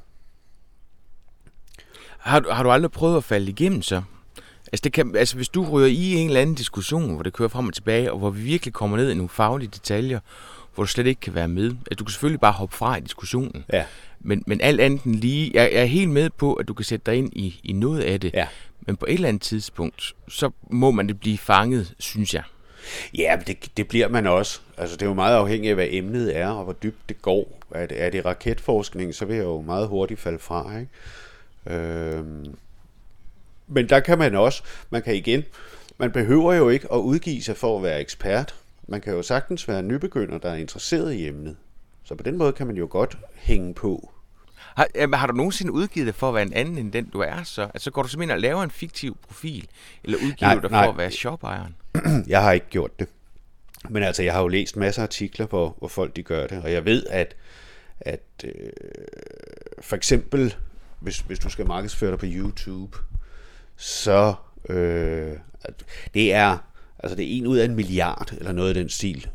[2.19, 4.03] Har, du, har du aldrig prøvet at falde igennem så?
[4.73, 7.49] Altså, det kan, altså hvis du ryger i en eller anden diskussion, hvor det kører
[7.49, 10.21] frem og tilbage, og hvor vi virkelig kommer ned i nogle faglige detaljer,
[10.75, 11.65] hvor du slet ikke kan være med.
[11.65, 13.65] Altså, du kan selvfølgelig bare hoppe fra i diskussionen.
[13.73, 13.85] Ja.
[14.21, 16.85] Men, men alt andet end lige, jeg, jeg er helt med på, at du kan
[16.85, 18.35] sætte dig ind i, i noget af det.
[18.35, 18.47] Ja.
[18.81, 22.43] Men på et eller andet tidspunkt, så må man det blive fanget, synes jeg.
[23.19, 24.61] Ja, det, det bliver man også.
[24.77, 27.61] Altså, det er jo meget afhængigt af, hvad emnet er, og hvor dybt det går.
[27.71, 30.91] Er det, er det raketforskning, så vil jeg jo meget hurtigt falde fra, ikke?
[31.67, 32.55] Øhm,
[33.67, 35.45] men der kan man også, man kan igen,
[35.99, 38.55] man behøver jo ikke at udgive sig for at være ekspert.
[38.89, 41.57] Man kan jo sagtens være en nybegynder, der er interesseret i emnet.
[42.05, 44.13] Så på den måde kan man jo godt hænge på.
[44.57, 47.21] Har, jamen, har du nogensinde udgivet dig for at være en anden end den, du
[47.21, 47.63] er så?
[47.63, 49.69] Altså går du simpelthen og laver en fiktiv profil?
[50.05, 50.85] Eller udgiver Nej, du dig nej.
[50.85, 51.77] for at være shopejeren?
[52.29, 53.09] jeg har ikke gjort det.
[53.89, 56.63] Men altså, jeg har jo læst masser af artikler, hvor, hvor folk de gør det,
[56.63, 57.37] og jeg ved, at,
[58.01, 58.51] at øh,
[59.81, 60.55] for eksempel,
[61.01, 62.99] hvis, hvis du skal markedsføre dig på YouTube,
[63.77, 64.35] så
[64.69, 65.33] øh,
[66.15, 66.59] det er
[66.99, 69.29] altså det er en ud af en milliard, eller noget af den stil,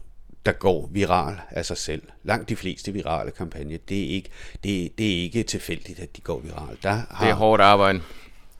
[0.45, 2.04] der går viral af sig selv.
[2.23, 4.30] Langt de fleste virale kampagner, det er ikke,
[4.63, 6.78] det, det er ikke tilfældigt, at de går viral.
[6.84, 8.02] Der har, Det er hårdt arbejde.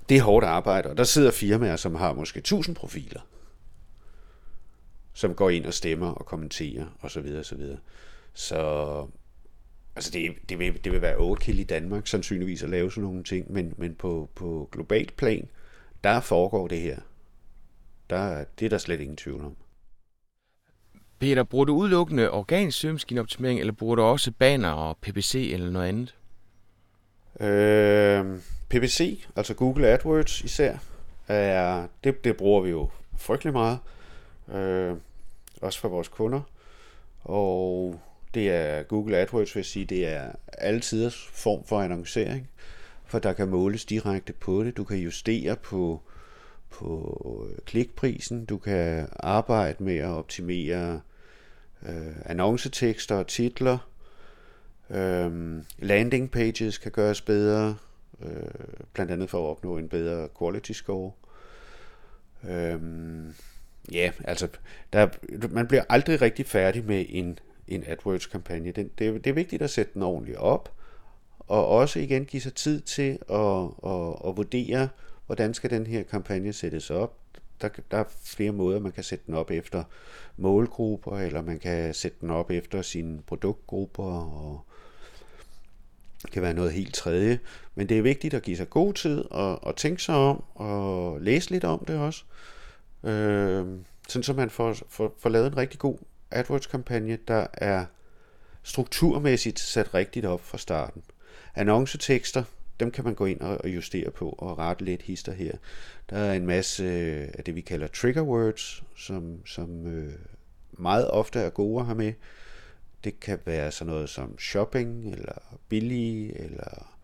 [0.10, 3.22] det er hårdt arbejde, og der sidder firmaer, som har måske 1000 profiler,
[5.14, 7.10] som går ind og stemmer og kommenterer osv.
[7.10, 7.78] Så, videre, så, videre.
[8.34, 9.08] så
[9.96, 13.24] altså det, det, vil, det vil være overkill i Danmark sandsynligvis at lave sådan nogle
[13.24, 15.48] ting, men, men på, på globalt plan,
[16.04, 16.98] der foregår det her.
[18.10, 19.56] Der, det er der slet ingen tvivl om.
[21.20, 25.88] Peter, bruger du udelukkende organisk søgemaskineoptimering, eller bruger du også banner og PPC eller noget
[25.88, 26.16] andet?
[27.40, 30.78] Øh, PPC, altså Google AdWords især,
[31.28, 33.80] er, det, det bruger vi jo frygtelig meget,
[34.54, 34.96] øh,
[35.62, 36.42] også for vores kunder.
[37.24, 38.00] Og
[38.34, 42.50] det er Google AdWords, vil jeg sige, det er altid form for annoncering,
[43.06, 44.78] for der kan måles direkte på det.
[44.78, 46.02] Du kan justere på,
[46.70, 51.02] på klikprisen, du kan arbejde med at optimere
[51.86, 53.90] øh, annoncetekster og titler,
[54.90, 57.76] øh, landing pages kan gøres bedre,
[58.22, 58.30] øh,
[58.94, 61.12] blandt andet for at opnå en bedre quality score.
[62.50, 62.80] Øh,
[63.92, 64.48] ja, altså,
[64.94, 65.08] der,
[65.50, 68.72] man bliver aldrig rigtig færdig med en, en AdWords-kampagne.
[68.72, 70.74] Den, det, det er vigtigt at sætte den ordentligt op,
[71.40, 74.90] og også igen give sig tid til at, at, at vurdere,
[75.26, 77.18] hvordan skal den her kampagne sættes op.
[77.62, 79.84] Der, der er flere måder, man kan sætte den op efter
[80.38, 84.66] målgrupper, eller man kan sætte den op efter sine produktgrupper, og
[86.22, 87.40] det kan være noget helt tredje.
[87.76, 91.22] Men det er vigtigt at give sig god tid og, og tænke sig om og
[91.22, 92.24] læse lidt om det også.
[93.04, 93.66] Øh,
[94.08, 95.98] sådan så man får, får, får lavet en rigtig god
[96.34, 97.86] AdWords-kampagne, der er
[98.64, 101.04] strukturmæssigt sat rigtigt op fra starten.
[101.56, 102.44] Annoncetekster,
[102.80, 105.52] dem kan man gå ind og justere på og rette lidt hister her.
[106.10, 106.86] Der er en masse
[107.38, 110.14] af det, vi kalder trigger words, som, som øh,
[110.72, 112.14] meget ofte er gode at have med.
[113.04, 116.98] Det kan være sådan noget som shopping, eller billig, eller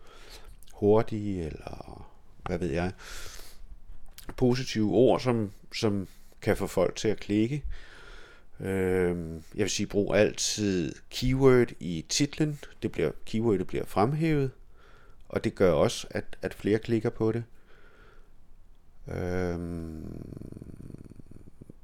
[0.72, 2.06] hurtig, eller
[2.46, 2.92] hvad ved jeg.
[4.36, 6.08] Positive ord, som, som
[6.42, 7.64] kan få folk til at klikke.
[8.60, 9.16] Øh,
[9.54, 12.60] jeg vil sige, brug altid keyword i titlen.
[12.82, 14.50] Det bliver, keywordet bliver fremhævet,
[15.28, 17.44] og det gør også, at, at flere klikker på det.
[19.08, 19.58] Øh,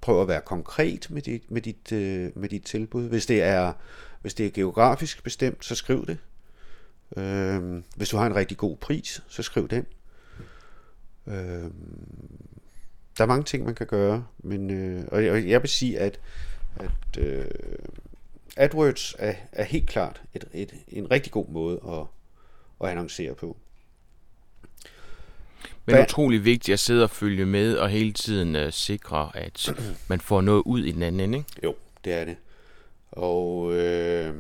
[0.01, 3.09] prøv at være konkret med dit, med dit, øh, med dit tilbud.
[3.09, 3.73] Hvis det er
[4.27, 6.19] hvis det er geografisk bestemt, så skriv det.
[7.17, 9.87] Øh, hvis du har en rigtig god pris, så skriv den.
[11.27, 11.71] Øh,
[13.19, 16.21] der er mange ting, man kan gøre, men øh, og jeg, jeg vil sige, at,
[16.81, 17.45] at øh,
[18.57, 22.03] AdWords er, er helt klart et, et, en rigtig god måde at,
[22.85, 23.57] at annoncere på.
[25.87, 29.69] Men Hvad- utrolig vigtigt at sidde og følge med og hele tiden uh, sikre, at
[30.09, 31.51] man får noget ud i den anden ende, ikke?
[31.65, 32.37] Jo, det er det.
[33.13, 34.35] Og øh,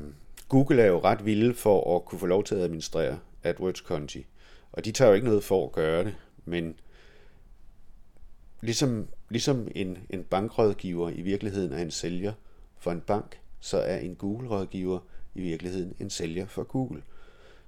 [0.48, 4.26] Google er jo ret vilde for at kunne få lov til at administrere AdWords-konti.
[4.72, 6.74] Og de tager jo ikke noget for at gøre det, men
[8.60, 12.32] ligesom ligesom en, en bankrådgiver i virkeligheden er en sælger
[12.78, 14.98] for en bank, så er en Google-rådgiver
[15.34, 17.02] i virkeligheden en sælger for Google.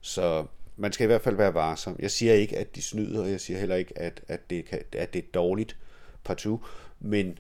[0.00, 1.96] Så man skal i hvert fald være varsom.
[1.98, 4.82] Jeg siger ikke, at de snyder, og jeg siger heller ikke, at, at, det, kan,
[4.92, 5.76] at det er dårligt
[6.24, 6.60] partout,
[7.00, 7.38] men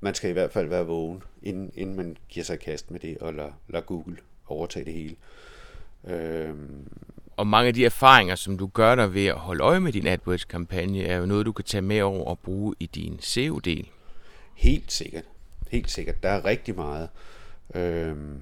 [0.00, 3.18] man skal i hvert fald være vågen, inden, inden man giver sig kast med det
[3.18, 5.16] og lader, lader Google overtage det hele.
[6.04, 6.88] Øhm.
[7.38, 10.06] Og mange af de erfaringer, som du gør dig ved at holde øje med din
[10.06, 13.88] AdWords-kampagne, er jo noget, du kan tage med over og bruge i din SEO-del.
[14.54, 15.24] Helt sikkert.
[15.70, 16.22] Helt sikkert.
[16.22, 17.08] Der er rigtig meget.
[17.74, 18.40] Øhm,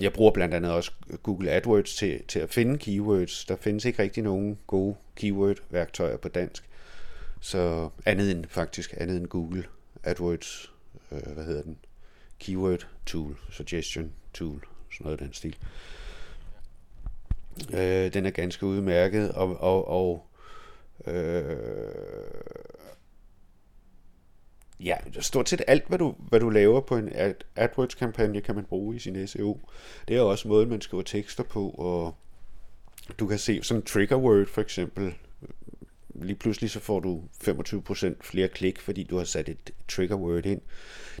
[0.00, 3.44] jeg bruger blandt andet også Google AdWords til, til at finde keywords.
[3.44, 6.64] Der findes ikke rigtig nogen gode keyword-værktøjer på dansk.
[7.40, 9.64] Så andet end faktisk andet end Google
[10.02, 10.72] AdWords,
[11.12, 11.76] øh, hvad hedder den?
[12.38, 15.56] Keyword tool, suggestion tool, sådan noget af den stil.
[15.62, 16.07] Øh,
[17.72, 20.26] Øh, den er ganske udmærket, og, og, og
[21.06, 21.56] øh,
[24.80, 27.12] ja, stort set alt, hvad du, hvad du laver på en
[27.56, 29.60] AdWords-kampagne, kan man bruge i sin SEO.
[30.08, 32.14] Det er også måden, man skriver tekster på, og
[33.18, 35.14] du kan se sådan trigger word for eksempel.
[36.14, 40.46] Lige pludselig så får du 25% flere klik, fordi du har sat et trigger word
[40.46, 40.60] ind.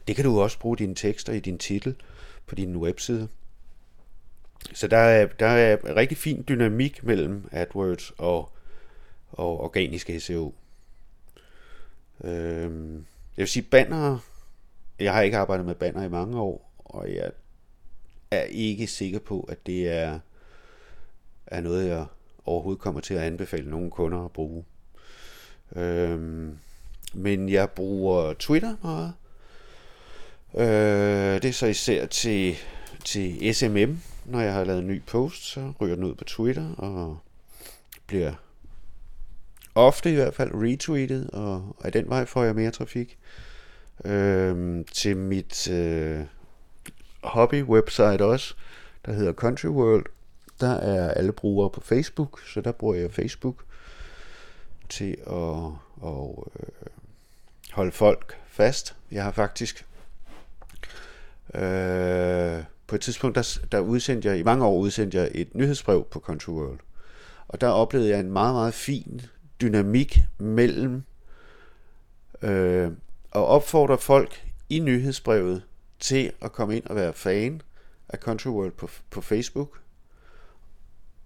[0.08, 1.94] Det kan du også bruge dine tekster i din titel
[2.46, 3.28] på din webside.
[4.72, 8.52] Så der er, der er rigtig fin dynamik mellem AdWords og,
[9.30, 10.54] og organisk SEO.
[12.24, 12.94] Øhm,
[13.36, 14.18] jeg vil sige, banner,
[14.98, 17.30] jeg har ikke arbejdet med banner i mange år, og jeg
[18.30, 20.18] er ikke sikker på, at det er,
[21.46, 22.06] er noget, jeg
[22.46, 24.64] overhovedet kommer til at anbefale nogle kunder at bruge.
[25.76, 26.58] Øhm,
[27.14, 29.12] men jeg bruger Twitter meget.
[30.54, 32.56] Øh, det er så især til,
[33.04, 34.00] til SMM.
[34.28, 37.18] Når jeg har lavet en ny post, så ryger den ud på Twitter og
[38.06, 38.32] bliver
[39.74, 43.18] ofte i hvert fald retweetet, og af den vej får jeg mere trafik.
[44.04, 46.20] Øh, til mit øh,
[47.22, 48.54] hobby-website også,
[49.06, 50.06] der hedder Country World,
[50.60, 53.64] der er alle brugere på Facebook, så der bruger jeg Facebook
[54.88, 55.64] til at,
[56.08, 56.28] at
[56.60, 56.88] øh,
[57.72, 58.96] holde folk fast.
[59.10, 59.86] Jeg har faktisk
[61.54, 66.06] øh, på et tidspunkt, der, der udsendte jeg, i mange år udsendte jeg et nyhedsbrev
[66.10, 66.78] på Country World.
[67.48, 69.20] Og der oplevede jeg en meget, meget fin
[69.60, 71.02] dynamik mellem
[72.42, 72.86] øh,
[73.32, 75.62] at opfordre folk i nyhedsbrevet
[76.00, 77.62] til at komme ind og være fan
[78.08, 79.80] af Country World på, på Facebook.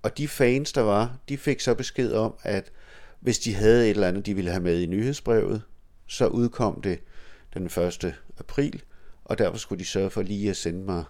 [0.03, 2.73] Og de fans, der var, de fik så besked om, at
[3.21, 5.63] hvis de havde et eller andet, de ville have med i nyhedsbrevet,
[6.07, 7.01] så udkom det
[7.55, 8.15] den 1.
[8.39, 8.83] april,
[9.25, 11.05] og derfor skulle de sørge for lige at sende mig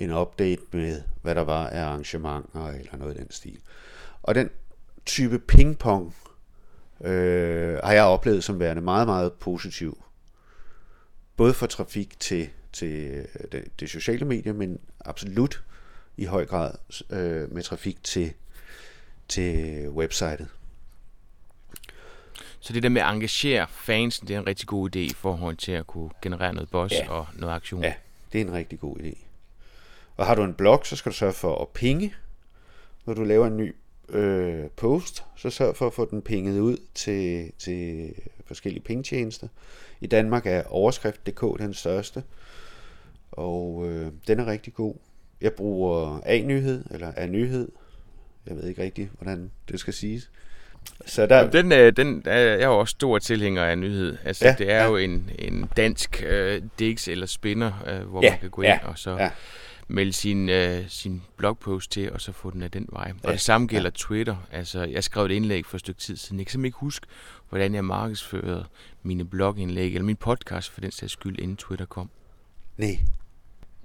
[0.00, 3.58] en update med, hvad der var af arrangementer eller noget i den stil.
[4.22, 4.50] Og den
[5.06, 6.14] type pingpong
[7.00, 10.02] øh, har jeg oplevet som værende meget, meget positiv.
[11.36, 15.62] Både for trafik til, til øh, det, det sociale medier, men absolut
[16.16, 16.74] i høj grad
[17.10, 18.32] øh, med trafik til,
[19.28, 20.48] til websitet.
[22.60, 25.56] Så det der med at engagere fansen, det er en rigtig god idé i forhold
[25.56, 27.10] til at kunne generere noget buzz ja.
[27.10, 27.82] og noget aktion.
[27.82, 27.94] Ja,
[28.32, 29.29] det er en rigtig god idé.
[30.20, 32.14] Og har du en blog, så skal du sørge for at pinge.
[33.06, 33.74] Når du laver en ny
[34.08, 38.12] øh, post, så sørg for at få den pinget ud til, til
[38.46, 39.48] forskellige pengetjenester.
[40.00, 42.22] I Danmark er overskrift.dk den største,
[43.32, 44.94] og øh, den er rigtig god.
[45.40, 47.68] Jeg bruger A-nyhed, eller A-nyhed.
[48.46, 50.30] Jeg ved ikke rigtig, hvordan det skal siges.
[51.06, 51.36] Så der...
[51.36, 54.16] Jamen, den, øh, den er jeg er jo også stor tilhænger af nyhed.
[54.24, 54.88] Altså, ja, det er ja.
[54.88, 58.72] jo en, en dansk øh, Dix eller spinner, øh, hvor ja, man kan gå ind
[58.72, 59.30] ja, og så ja
[59.90, 63.06] melde sin, øh, sin blogpost til, og så få den af den vej.
[63.06, 63.28] Ja.
[63.28, 63.96] Og det samme gælder ja.
[63.96, 64.36] Twitter.
[64.52, 66.38] Altså, jeg skrev et indlæg for et stykke tid siden.
[66.38, 67.06] Jeg kan simpelthen ikke huske,
[67.48, 68.64] hvordan jeg markedsførede
[69.02, 72.10] mine blogindlæg, eller min podcast for den sags skyld, inden Twitter kom.
[72.76, 72.98] Nej.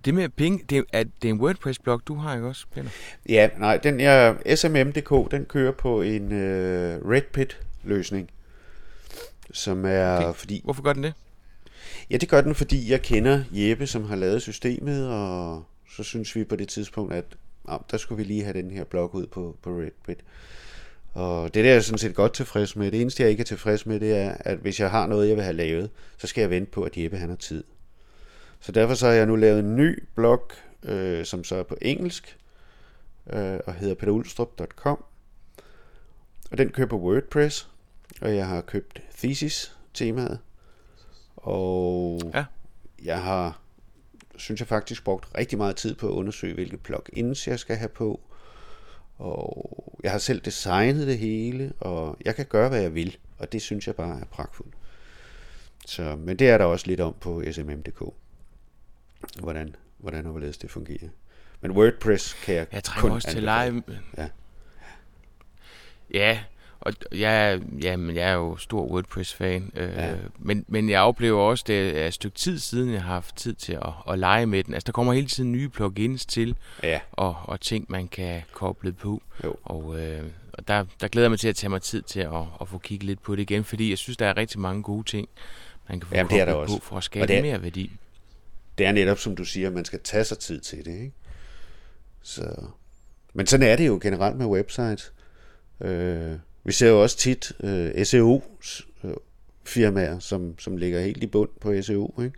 [0.06, 2.89] Det med ping, det er, det er en WordPress-blog, du har ikke også, Peter?
[3.30, 8.30] Ja, nej, den er SMM.dk, den kører på en uh, Redpit-løsning,
[9.54, 10.39] som er okay.
[10.39, 10.62] fordi...
[10.63, 11.13] Hvorfor gør den det?
[12.10, 16.36] Ja, det gør den, fordi jeg kender Jeppe, som har lavet systemet, og så synes
[16.36, 17.25] vi på det tidspunkt, at
[17.69, 20.23] ja, der skulle vi lige have den her blog ud på, på Reddit.
[21.13, 22.91] Og det der er jeg sådan set godt tilfreds med.
[22.91, 25.36] Det eneste, jeg ikke er tilfreds med, det er, at hvis jeg har noget, jeg
[25.36, 27.63] vil have lavet, så skal jeg vente på, at Jeppe han har tid.
[28.60, 30.52] Så derfor så har jeg nu lavet en ny blog,
[30.83, 32.37] øh, som så er på engelsk,
[33.29, 35.04] øh, og hedder peterulstrup.com.
[36.52, 37.69] Og den kører på WordPress,
[38.21, 40.39] og jeg har købt Thesis-temaet.
[41.35, 42.46] Og ja.
[43.04, 43.60] jeg har
[44.38, 47.90] synes jeg faktisk brugt rigtig meget tid på at undersøge, hvilke plugins jeg skal have
[47.90, 48.21] på.
[49.17, 53.52] Og jeg har selv designet det hele, og jeg kan gøre, hvad jeg vil, og
[53.52, 54.73] det synes jeg bare er pragtfuldt.
[55.86, 58.04] Så, men det er der også lidt om på smm.dk,
[59.40, 61.10] hvordan, hvordan og hvorledes det fungerer.
[61.62, 63.71] Men WordPress kan jeg Jeg kun også til anbefale.
[63.88, 64.00] live.
[64.17, 64.29] Ja.
[66.13, 66.44] Ja,
[66.86, 70.15] og jeg, er- jamen, jeg er jo stor WordPress-fan, øh, Ja.
[70.40, 73.54] men, men jeg oplever også, det er et stykke tid siden, jeg har haft tid
[73.54, 74.73] til at, at lege med den.
[74.73, 78.92] Altså, der kommer hele tiden nye plugins til, Ja, og, og ting, man kan koble
[78.94, 79.21] på.
[79.44, 79.56] jo.
[79.63, 80.23] Og, øh,
[80.54, 82.77] og der, der glæder jeg mig til at tage mig tid til at, at få
[82.77, 85.27] kigget lidt på det igen, fordi jeg synes, der er rigtig mange gode ting,
[85.90, 86.77] man kan få Jamen, koblet også.
[86.79, 87.92] på for at skabe er- mere værdi.
[88.77, 91.13] Det er netop, som du siger, man skal tage sig tid til det, ikke?
[92.21, 92.56] Så...
[93.33, 95.13] Men sådan er det jo generelt med websites.
[95.81, 96.31] Øh,
[96.66, 99.16] vi ser jo også tit øh, SEO-firmaer,
[100.16, 102.38] øh, som, som ligger helt i bund på SEO, ikke?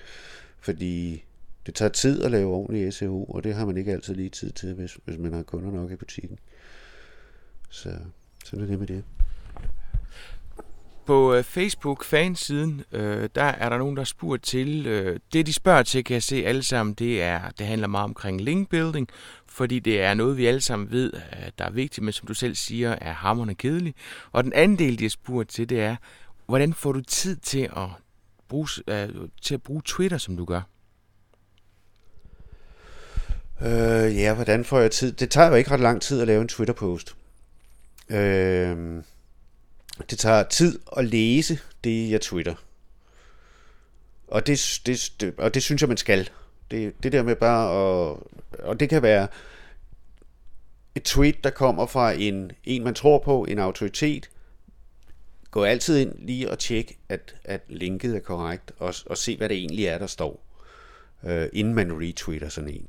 [0.59, 1.23] Fordi
[1.65, 4.51] det tager tid at lave ordentlig SEO, og det har man ikke altid lige tid
[4.51, 6.39] til, hvis, hvis man har kunder nok i butikken.
[7.69, 7.89] Så
[8.45, 9.03] sådan er det med det.
[11.07, 15.53] På øh, Facebook fansiden, øh, der er der nogen, der spurgt til, øh, det de
[15.53, 19.07] spørger til, kan jeg se alle sammen, det er, det handler meget omkring link building,
[19.47, 21.13] fordi det er noget, vi alle sammen ved,
[21.57, 23.95] der er vigtigt, men som du selv siger, er hammerne kedelig.
[24.31, 25.95] Og den anden del, de har spurgt til, det er,
[26.45, 27.87] hvordan får du tid til at
[28.49, 29.09] bruge, øh,
[29.41, 30.61] til at bruge Twitter, som du gør?
[33.61, 35.11] Øh, ja, hvordan får jeg tid?
[35.11, 37.15] Det tager jo ikke ret lang tid at lave en Twitter-post.
[38.09, 39.03] Øh,
[40.09, 42.55] det tager tid at læse det, jeg twitter.
[44.27, 46.29] Og det, det, det, og det synes jeg, man skal.
[46.71, 48.17] Det, det der med bare at...
[48.59, 49.27] Og det kan være
[50.95, 54.29] et tweet, der kommer fra en, en man tror på, en autoritet.
[55.51, 59.49] Gå altid ind lige og tjek, at, at linket er korrekt, og, og se, hvad
[59.49, 60.45] det egentlig er, der står,
[61.23, 62.87] øh, inden man retweeter sådan en.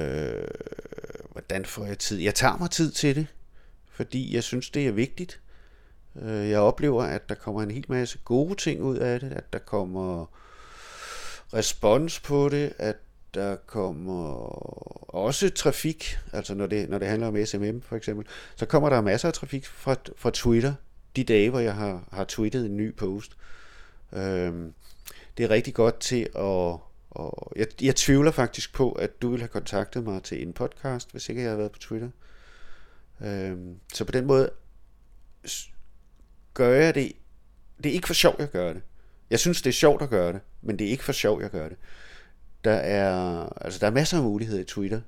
[0.00, 0.48] Øh,
[1.32, 2.18] hvordan får jeg tid?
[2.18, 3.26] Jeg tager mig tid til det,
[3.90, 5.40] fordi jeg synes, det er vigtigt.
[6.22, 9.52] Øh, jeg oplever, at der kommer en hel masse gode ting ud af det, at
[9.52, 10.26] der kommer
[11.54, 12.96] respons på det, at
[13.34, 14.32] der kommer
[15.14, 19.00] også trafik, altså når det, når det handler om SMM for eksempel, så kommer der
[19.00, 20.74] masser af trafik fra, fra Twitter,
[21.16, 23.36] de dage, hvor jeg har, har tweetet en ny post.
[24.12, 24.74] Øhm,
[25.36, 26.78] det er rigtig godt til at...
[27.10, 31.12] Og jeg, jeg tvivler faktisk på, at du ville have kontaktet mig til en podcast,
[31.12, 32.08] hvis ikke jeg havde været på Twitter.
[33.20, 34.50] Øhm, så på den måde
[36.56, 37.12] gør jeg det...
[37.82, 38.82] Det er ikke for sjov, jeg gør det.
[39.30, 41.50] Jeg synes, det er sjovt at gøre det, men det er ikke for sjov, jeg
[41.50, 41.76] gør det.
[42.64, 43.12] Der er,
[43.60, 45.00] altså, der er masser af muligheder i Twitter.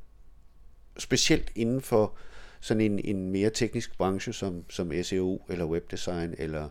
[0.99, 2.15] Specielt inden for
[2.61, 6.69] sådan en, en mere teknisk branche som, som SEO eller webdesign eller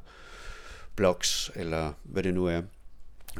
[0.96, 2.62] blogs eller hvad det nu er.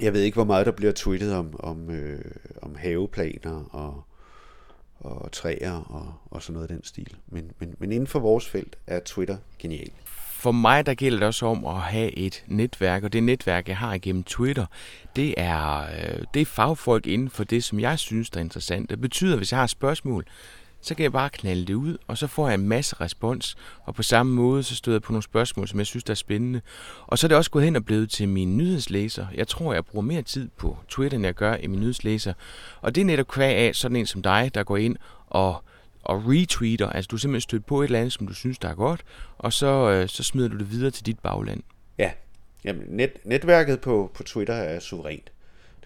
[0.02, 2.32] Jeg ved ikke, hvor meget der bliver tweetet om, om, øh,
[2.62, 4.04] om haveplaner og,
[5.00, 7.18] og træer og, og sådan noget af den stil.
[7.28, 9.92] Men, men, men inden for vores felt er Twitter genial.
[10.38, 13.78] For mig, der gælder det også om at have et netværk, og det netværk, jeg
[13.78, 14.66] har igennem Twitter,
[15.16, 18.90] det er, øh, det er fagfolk inden for det, som jeg synes, der er interessant.
[18.90, 20.26] Det betyder, at hvis jeg har spørgsmål,
[20.82, 23.96] så kan jeg bare knalde det ud, og så får jeg en masse respons, og
[23.96, 26.62] på samme måde, så støder jeg på nogle spørgsmål, som jeg synes, der er spændende.
[27.08, 29.28] Og så er det også gået hen og blevet til min nyhedslæser.
[29.36, 32.34] Jeg tror, jeg bruger mere tid på Twitter, end jeg gør i min nyhedslæser.
[32.82, 34.96] Og det er netop kvæg af sådan en som dig, der går ind
[35.28, 35.64] og
[36.08, 38.70] og retweeter, altså du er simpelthen stødt på et eller andet, som du synes, der
[38.70, 39.04] er godt,
[39.38, 41.64] og så, øh, så smider du det videre til dit bagland.
[41.98, 42.12] Ja,
[42.68, 45.32] Jamen, net, netværket på, på Twitter er suverænt.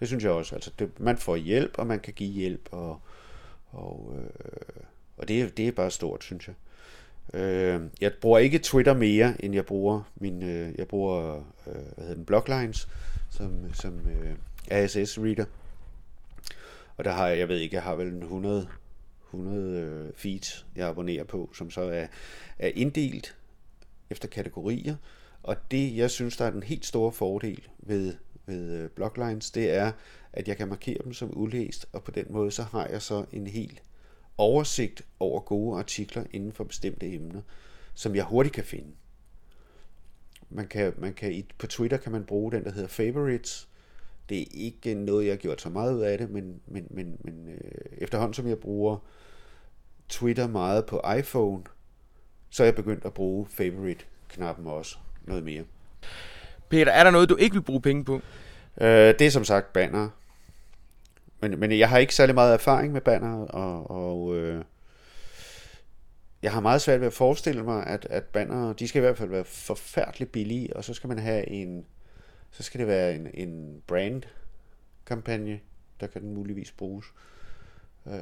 [0.00, 0.54] Det synes jeg også.
[0.54, 3.00] Altså, det, man får hjælp, og man kan give hjælp, og,
[3.70, 4.84] og, øh,
[5.16, 6.54] og det, det er bare stort, synes jeg.
[7.40, 12.04] Øh, jeg bruger ikke Twitter mere, end jeg bruger min, øh, jeg bruger, øh, hvad
[12.04, 12.88] hedder den, Bloglines,
[13.30, 14.34] som, som øh,
[14.70, 15.44] RSS-reader.
[16.96, 18.68] Og der har jeg, jeg ved ikke, jeg har vel en 100,
[19.34, 22.06] 100 øh, feeds, jeg abonnerer på, som så er,
[22.58, 23.36] er inddelt
[24.10, 24.96] efter kategorier.
[25.42, 28.14] Og det, jeg synes, der er den helt store fordel ved,
[28.46, 29.92] ved øh, bloglines, det er,
[30.32, 33.24] at jeg kan markere dem som ulæst, og på den måde, så har jeg så
[33.32, 33.80] en hel
[34.38, 37.40] oversigt over gode artikler inden for bestemte emner,
[37.94, 38.88] som jeg hurtigt kan finde.
[40.50, 43.68] Man kan, man kan, på Twitter kan man bruge den, der hedder favorites.
[44.28, 47.16] Det er ikke noget, jeg har gjort så meget ud af det, men, men, men,
[47.24, 48.98] men øh, efterhånden som jeg bruger
[50.08, 51.62] Twitter meget på iPhone,
[52.50, 55.64] så er jeg begyndt at bruge favorite-knappen også noget mere.
[56.68, 58.20] Peter, er der noget, du ikke vil bruge penge på?
[58.80, 60.08] Øh, det er som sagt banner.
[61.40, 64.64] Men, men jeg har ikke særlig meget erfaring med banner, og, og øh,
[66.42, 69.18] jeg har meget svært ved at forestille mig, at, at banner, de skal i hvert
[69.18, 71.86] fald være forfærdeligt billige, og så skal man have en,
[72.52, 74.22] så skal det være en, en brand
[75.06, 75.60] kampagne,
[76.00, 77.06] der kan den muligvis bruges.
[78.06, 78.12] Øh,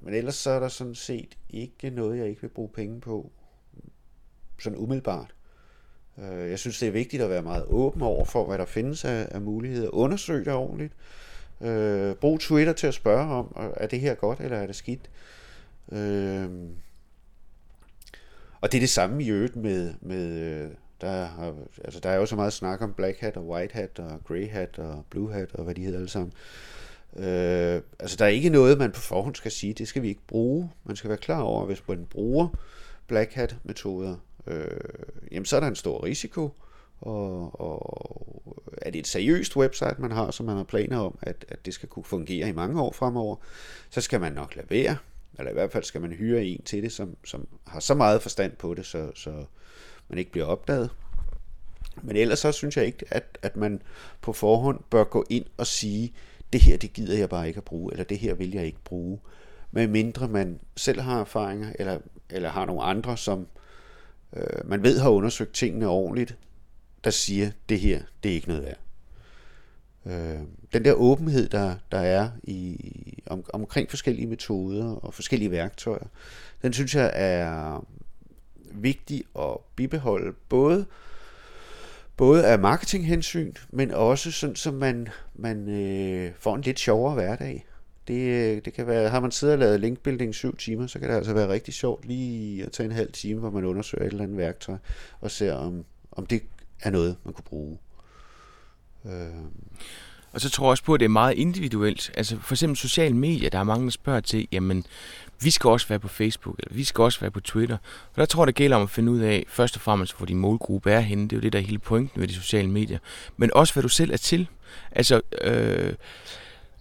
[0.00, 3.30] men ellers så er der sådan set ikke noget, jeg ikke vil bruge penge på,
[4.58, 5.34] sådan umiddelbart.
[6.18, 9.04] Øh, jeg synes, det er vigtigt at være meget åben over for, hvad der findes
[9.04, 9.94] af, af muligheder.
[9.94, 10.92] Undersøg det ordentligt.
[11.60, 15.10] Øh, brug Twitter til at spørge om, er det her godt, eller er det skidt?
[15.92, 16.50] Øh,
[18.60, 20.70] og det er det samme i øvrigt med, med øh,
[21.00, 23.98] der, har, altså, der er jo så meget snak om black hat og white hat
[23.98, 26.32] og grey hat og blue hat og hvad de hedder alle sammen.
[27.16, 30.26] Øh, altså der er ikke noget, man på forhånd skal sige, det skal vi ikke
[30.26, 30.70] bruge.
[30.84, 32.48] Man skal være klar over, hvis man bruger
[33.06, 34.66] black hat metoder, øh,
[35.32, 36.50] jamen så er der en stor risiko,
[37.00, 41.44] og, og er det et seriøst website, man har, som man har planer om, at,
[41.48, 43.36] at det skal kunne fungere i mange år fremover,
[43.90, 44.96] så skal man nok lade være,
[45.38, 48.22] eller i hvert fald skal man hyre en til det, som, som har så meget
[48.22, 49.44] forstand på det, så, så
[50.10, 50.90] man ikke bliver opdaget.
[52.02, 53.82] Men ellers så synes jeg ikke, at, at man
[54.20, 56.12] på forhånd bør gå ind og sige,
[56.52, 58.84] det her det gider jeg bare ikke at bruge, eller det her vil jeg ikke
[58.84, 59.18] bruge.
[59.70, 61.98] Med mindre man selv har erfaringer, eller,
[62.30, 63.46] eller har nogle andre, som
[64.36, 66.36] øh, man ved har undersøgt tingene ordentligt,
[67.04, 68.78] der siger, det her, det er ikke noget værd.
[70.06, 70.40] Øh,
[70.72, 72.78] den der åbenhed, der, der er i,
[73.26, 76.06] om, omkring forskellige metoder og forskellige værktøjer,
[76.62, 77.84] den synes jeg er
[78.72, 80.86] vigtig at bibeholde, både
[82.20, 87.66] både af marketinghensyn, men også sådan, så man, man øh, får en lidt sjovere hverdag.
[88.08, 91.08] Det, øh, det kan være, har man siddet og lavet linkbuilding syv timer, så kan
[91.08, 94.10] det altså være rigtig sjovt lige at tage en halv time, hvor man undersøger et
[94.10, 94.76] eller andet værktøj,
[95.20, 96.42] og ser om, om det
[96.82, 97.78] er noget, man kunne bruge.
[99.06, 99.44] Øh.
[100.32, 102.10] Og så tror jeg også på, at det er meget individuelt.
[102.16, 104.84] Altså for eksempel sociale medier, der er mange, der spørger til, jamen,
[105.42, 107.76] vi skal også være på Facebook, eller vi skal også være på Twitter.
[108.10, 110.26] Og der tror jeg, det gælder om at finde ud af, først og fremmest, hvor
[110.26, 111.24] din målgruppe er henne.
[111.24, 112.98] Det er jo det, der er hele pointen ved de sociale medier.
[113.36, 114.48] Men også, hvad du selv er til.
[114.92, 115.94] Altså, øh,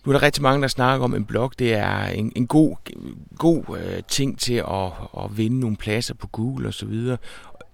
[0.05, 2.47] nu er der rigtig mange, der snakker om, at en blog det er en, en
[2.47, 2.75] god,
[3.37, 4.91] god øh, ting til at,
[5.23, 7.17] at vinde nogle pladser på Google og så videre.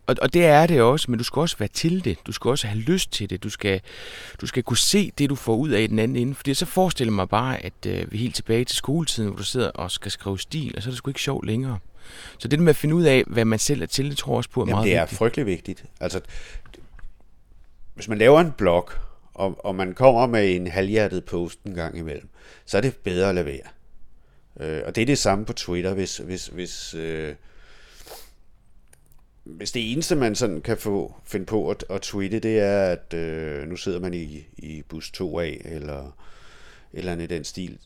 [0.08, 2.18] Og, og det er det også, men du skal også være til det.
[2.28, 3.44] Du skal også have lyst til det.
[3.44, 3.82] Du skal,
[4.42, 6.36] du skal kunne se det, du får ud af den anden ende.
[6.36, 9.44] Fordi så forestiller mig bare, at øh, vi er helt tilbage til skoletiden, hvor du
[9.44, 11.80] sidder og skal skrive stil, og så er det sgu ikke sjovt længere.
[12.38, 14.38] Så det med at finde ud af, hvad man selv er til, det tror jeg
[14.38, 15.18] også på er Jamen, meget det er vigtigt.
[15.18, 15.86] frygtelig vigtigt.
[16.00, 16.22] Altså,
[17.96, 18.90] hvis man laver en blog,
[19.34, 22.30] og, og man kommer med en halvhjertet post en gang imellem,
[22.66, 23.68] så er det bedre at lade være.
[24.60, 27.36] Øh, og det er det samme på Twitter, hvis, hvis, hvis øh,
[29.46, 33.14] hvis det eneste, man sådan kan få finde på at, at tweete, det er, at
[33.14, 36.12] øh, nu sidder man i, i bus 2A, eller
[36.94, 37.80] eller andet i den stil,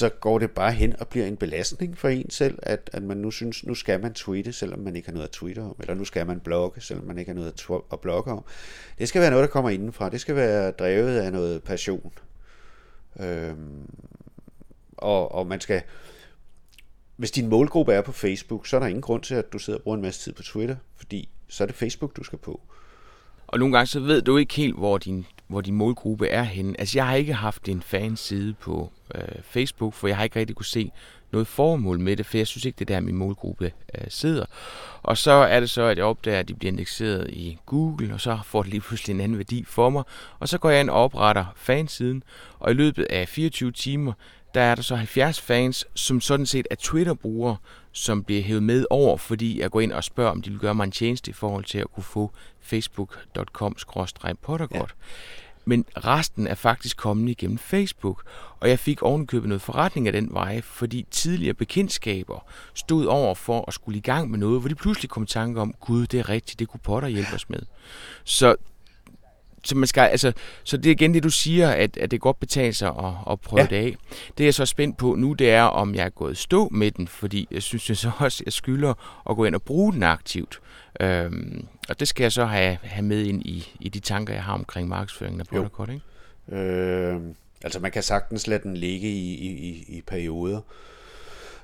[0.00, 3.16] så går det bare hen og bliver en belastning for en selv, at, at man
[3.16, 5.94] nu synes, nu skal man tweete, selvom man ikke har noget at tweete om, eller
[5.94, 8.44] nu skal man blogge, selvom man ikke har noget at, at blogge om.
[8.98, 10.08] Det skal være noget, der kommer indenfra.
[10.08, 12.12] Det skal være drevet af noget passion.
[13.20, 13.90] Øhm,
[14.96, 15.82] og, og man skal,
[17.20, 19.78] hvis din målgruppe er på Facebook, så er der ingen grund til, at du sidder
[19.78, 22.60] og bruger en masse tid på Twitter, fordi så er det Facebook, du skal på.
[23.46, 26.80] Og nogle gange så ved du ikke helt, hvor din, hvor din målgruppe er henne.
[26.80, 30.56] Altså jeg har ikke haft en fanside på øh, Facebook, for jeg har ikke rigtig
[30.56, 30.90] kunne se
[31.32, 34.44] noget formål med det, for jeg synes ikke, det er der, min målgruppe øh, sidder.
[35.02, 38.20] Og så er det så, at jeg opdager, at de bliver indekseret i Google, og
[38.20, 40.02] så får det lige pludselig en anden værdi for mig.
[40.38, 42.22] Og så går jeg ind og opretter fansiden,
[42.58, 44.12] og i løbet af 24 timer,
[44.54, 47.56] der er der så 70 fans, som sådan set er Twitter-brugere,
[47.92, 50.74] som bliver hævet med over, fordi jeg går ind og spørger, om de vil gøre
[50.74, 54.80] mig en tjeneste i forhold til at kunne få facebook.com-pottergod.
[54.80, 54.94] Ja.
[55.64, 58.22] Men resten er faktisk kommet igennem Facebook,
[58.60, 63.64] og jeg fik ovenkøbet noget forretning af den vej, fordi tidligere bekendtskaber stod over for
[63.68, 66.20] at skulle i gang med noget, hvor de pludselig kom i tanke om, gud, det
[66.20, 67.60] er rigtigt, det kunne Potter hjælpe os med.
[68.24, 68.56] Så
[69.64, 70.32] så, man skal, altså,
[70.64, 73.40] så det er igen det, du siger, at, at det godt betaler sig at, at
[73.40, 73.66] prøve ja.
[73.66, 73.96] det af.
[74.38, 76.90] Det jeg er så spændt på nu, det er, om jeg er gået stå med
[76.90, 78.94] den, fordi jeg synes jeg så også, jeg skylder
[79.30, 80.60] at gå ind og bruge den aktivt.
[81.00, 84.44] Øhm, og det skal jeg så have, have med ind i, i de tanker, jeg
[84.44, 86.62] har omkring markedsføringen af Protocol, ikke?
[86.62, 87.20] Øh,
[87.64, 90.60] altså man kan sagtens lade den ligge i, i, i perioder.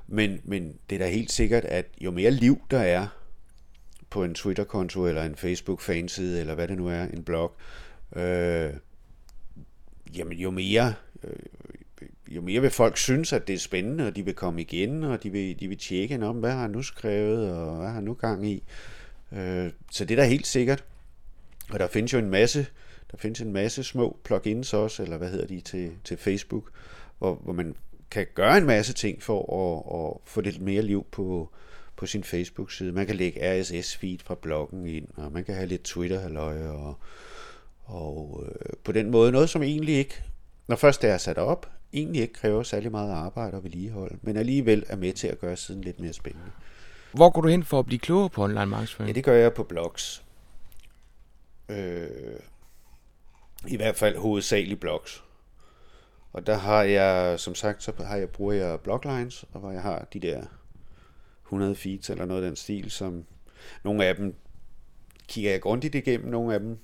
[0.07, 3.07] Men, men det er da helt sikkert, at jo mere liv der er
[4.11, 7.86] på en Twitter-konto, eller en Facebook-fanside, eller hvad det nu er, en blog, øh,
[8.17, 8.73] Øh,
[10.17, 10.95] jamen jo mere,
[11.25, 11.37] øh,
[12.29, 15.23] jo mere vil folk synes, at det er spændende, og de vil komme igen, og
[15.23, 18.05] de vil, de vil tjekke, om hvad har han nu skrevet, og hvad har han
[18.05, 18.65] nu gang i.
[19.33, 20.85] Øh, så det er da helt sikkert.
[21.71, 22.67] Og der findes jo en masse,
[23.11, 26.71] der findes en masse små plugins også, eller hvad hedder de, til, til Facebook,
[27.19, 27.77] hvor, hvor man
[28.11, 31.51] kan gøre en masse ting for at, at få lidt mere liv på,
[31.97, 32.93] på sin Facebook-side.
[32.93, 36.99] Man kan lægge RSS-feed fra bloggen ind, og man kan have lidt Twitter-halløj, og,
[37.87, 40.23] og øh, på den måde noget, som egentlig ikke,
[40.69, 44.37] når først det er sat op, egentlig ikke kræver særlig meget arbejde og vedligehold, men
[44.37, 46.51] alligevel er med til at gøre siden lidt mere spændende.
[47.13, 49.09] Hvor går du hen for at blive klogere på online markedsføring?
[49.09, 50.25] Ja, det gør jeg på blogs.
[51.69, 52.09] Øh,
[53.69, 55.25] I hvert fald hovedsageligt blogs.
[56.33, 59.83] Og der har jeg, som sagt, så har jeg, bruger jeg bloglines, og hvor jeg
[59.83, 60.45] har de der
[61.45, 63.25] 100 feeds eller noget af den stil, som
[63.85, 64.35] nogle af dem
[65.29, 66.79] kigger jeg grundigt igennem, nogle af dem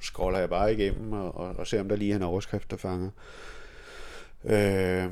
[0.00, 2.76] scroller jeg bare igennem og, og, og ser, om der lige er en overskrift, der
[2.76, 3.10] fanger.
[4.44, 5.10] Øh,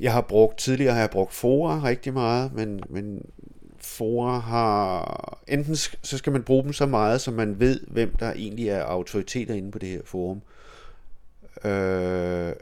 [0.00, 3.26] jeg har brugt, tidligere har jeg brugt Fora rigtig meget, men, men
[3.78, 8.32] Fora har, enten så skal man bruge dem så meget, så man ved, hvem der
[8.32, 10.42] egentlig er autoriteter inde på det her forum.
[11.64, 12.52] Øh,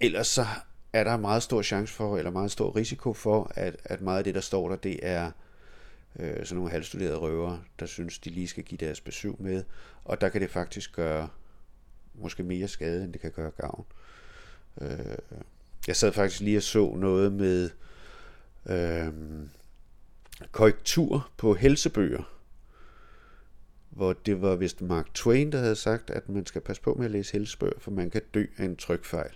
[0.00, 0.46] ellers så
[0.92, 4.24] er der meget stor chance for, eller meget stor risiko for, at, at meget af
[4.24, 5.30] det, der står der, det er
[6.18, 9.64] øh, sådan nogle halvstuderede røver, der synes, de lige skal give deres besøg med,
[10.04, 11.28] og der kan det faktisk gøre
[12.14, 13.84] måske mere skade, end det kan gøre gavn.
[14.80, 15.16] Øh,
[15.86, 17.70] jeg sad faktisk lige og så noget med
[18.66, 19.12] øh,
[20.52, 22.22] korrektur på helsebøger,
[23.90, 27.04] hvor det var vist Mark Twain, der havde sagt, at man skal passe på med
[27.04, 29.32] at læse helsebøger, for man kan dø af en trykfejl.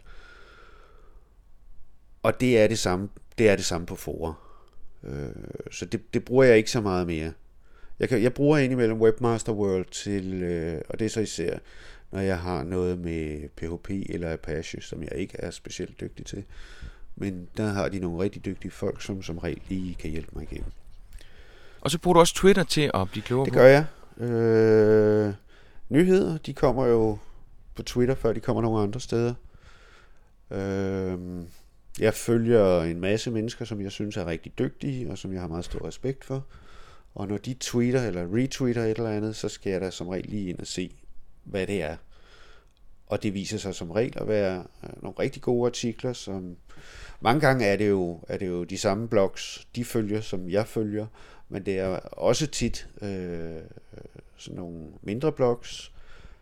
[2.22, 3.08] Og det er det samme,
[3.38, 4.47] det er det samme på forer.
[5.04, 5.28] Øh,
[5.70, 7.32] så det, det bruger jeg ikke så meget mere.
[8.00, 11.58] Jeg, kan, jeg bruger indimellem Webmaster World til, øh, og det er så især,
[12.10, 16.44] når jeg har noget med PHP eller Apache, som jeg ikke er specielt dygtig til.
[17.16, 20.42] Men der har de nogle rigtig dygtige folk, som som regel lige kan hjælpe mig
[20.42, 20.70] igennem.
[21.80, 23.84] Og så bruger du også Twitter til at blive klogere Det gør jeg.
[24.30, 25.34] Øh,
[25.88, 27.18] nyheder, de kommer jo
[27.74, 29.34] på Twitter, før de kommer nogle andre steder.
[30.50, 31.18] Øh,
[32.00, 35.48] jeg følger en masse mennesker, som jeg synes er rigtig dygtige, og som jeg har
[35.48, 36.46] meget stor respekt for.
[37.14, 40.26] Og når de tweeter eller retweeter et eller andet, så skal jeg da som regel
[40.26, 40.90] lige ind og se,
[41.44, 41.96] hvad det er.
[43.06, 46.56] Og det viser sig som regel at være øh, nogle rigtig gode artikler, som
[47.20, 50.66] mange gange er det jo, er det jo de samme blogs, de følger, som jeg
[50.66, 51.06] følger,
[51.48, 53.62] men det er også tit øh, øh
[54.36, 55.92] sådan nogle mindre blogs,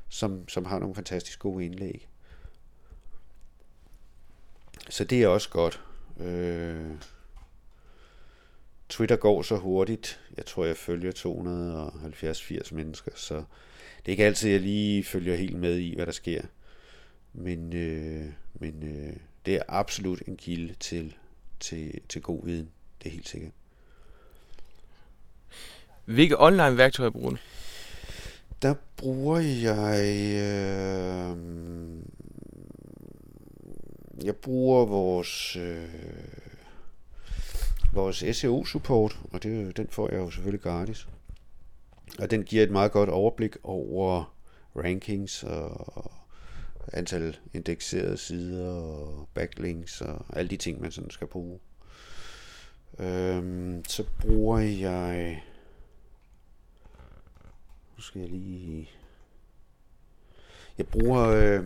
[0.09, 2.09] som, som har nogle fantastisk gode indlæg.
[4.91, 5.81] Så det er også godt.
[6.21, 6.91] Øh,
[8.89, 10.21] Twitter går så hurtigt.
[10.37, 11.13] Jeg tror, jeg følger
[12.71, 16.13] 270-80 mennesker, så det er ikke altid, jeg lige følger helt med i, hvad der
[16.13, 16.43] sker.
[17.33, 19.17] Men, øh, men øh,
[19.47, 21.17] det er absolut en kilde til,
[21.61, 22.71] til, til god viden.
[23.03, 23.53] Det er helt sikkert.
[26.05, 27.37] Hvilke online værktøjer bruger du?
[28.63, 30.01] Der bruger jeg...
[30.43, 31.37] Øh,
[34.25, 35.57] jeg bruger vores...
[35.57, 35.89] Øh,
[37.93, 41.09] vores SEO-support, og det, den får jeg jo selvfølgelig gratis.
[42.19, 44.35] Og den giver et meget godt overblik over
[44.77, 46.13] rankings og
[46.93, 51.59] antal indekserede sider og backlinks og alle de ting, man sådan skal bruge.
[52.99, 55.43] Øhm, så bruger jeg...
[57.97, 58.91] Nu skal jeg lige...
[60.79, 61.65] Jeg bruger øh,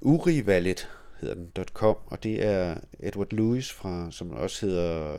[0.00, 0.88] Urivallet
[1.20, 5.16] hedder den, .com, og det er Edward Lewis, fra, som også hedder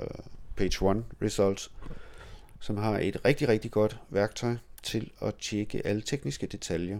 [0.55, 1.71] Page One Results,
[2.59, 6.99] som har et rigtig, rigtig godt værktøj til at tjekke alle tekniske detaljer.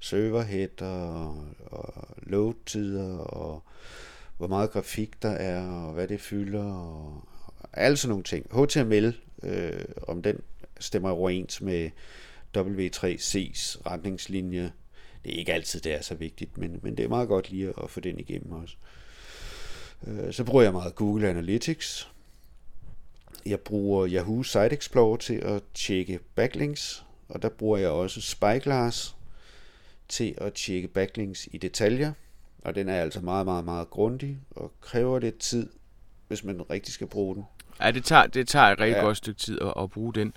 [0.00, 3.62] Serverhead og, og load-tider og
[4.36, 7.24] hvor meget grafik der er og hvad det fylder og,
[7.58, 8.46] og alle sådan nogle ting.
[8.52, 10.40] HTML, øh, om den
[10.80, 11.90] stemmer overens med
[12.56, 14.72] W3C's retningslinje,
[15.26, 17.72] det er ikke altid, det er så vigtigt, men, men det er meget godt lige
[17.82, 18.76] at få den igennem også.
[20.06, 22.10] Øh, så bruger jeg meget Google Analytics.
[23.46, 29.16] Jeg bruger Yahoo Site Explorer til at tjekke backlinks, og der bruger jeg også Spyglass
[30.08, 32.12] til at tjekke backlinks i detaljer.
[32.62, 35.68] Og den er altså meget, meget, meget grundig og kræver lidt tid,
[36.28, 37.44] hvis man rigtig skal bruge den.
[37.80, 39.04] Ja, det tager, det tager et rigtig ja.
[39.04, 40.32] godt stykke tid at, at bruge den.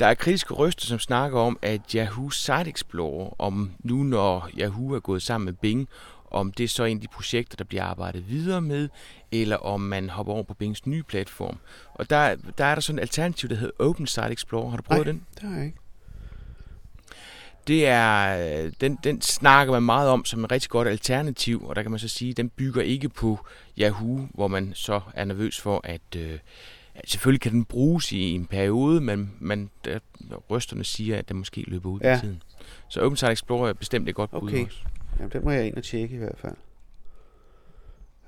[0.00, 4.94] Der er kritiske røster, som snakker om, at Yahoo Site Explorer, om nu når Yahoo
[4.94, 5.88] er gået sammen med Bing,
[6.30, 8.88] om det er så en af de projekter, der bliver arbejdet videre med,
[9.32, 11.58] eller om man hopper over på Bings nye platform.
[11.94, 14.70] Og der, der er der sådan et alternativ, der hedder Open Site Explorer.
[14.70, 15.26] Har du prøvet Nej, den?
[15.34, 15.78] det har jeg ikke
[17.66, 21.82] det er, den, den snakker man meget om som et rigtig godt alternativ, og der
[21.82, 23.38] kan man så sige, at den bygger ikke på
[23.78, 26.40] Yahoo, hvor man så er nervøs for, at, øh, at
[27.06, 29.98] selvfølgelig kan den bruges i en periode, men man, der,
[30.50, 32.14] røsterne siger, at den måske løber ud ja.
[32.14, 32.42] på tiden.
[32.88, 34.56] Så OpenSite Explorer er bestemt et godt okay.
[34.56, 34.78] bud også.
[35.18, 36.56] Jamen, den må jeg ind og tjekke i hvert fald.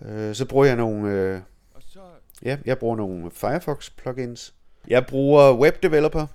[0.05, 1.11] Øh, så bruger jeg nogle...
[1.11, 1.41] Øh.
[2.45, 4.55] Ja, jeg bruger nogle Firefox plugins.
[4.89, 6.27] Jeg bruger Web Developer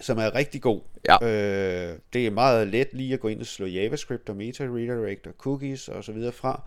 [0.00, 0.80] som er rigtig god.
[1.08, 1.16] Ja.
[1.22, 5.26] Øh, det er meget let lige at gå ind og slå JavaScript og meta redirect
[5.26, 6.62] og cookies og så videre fra,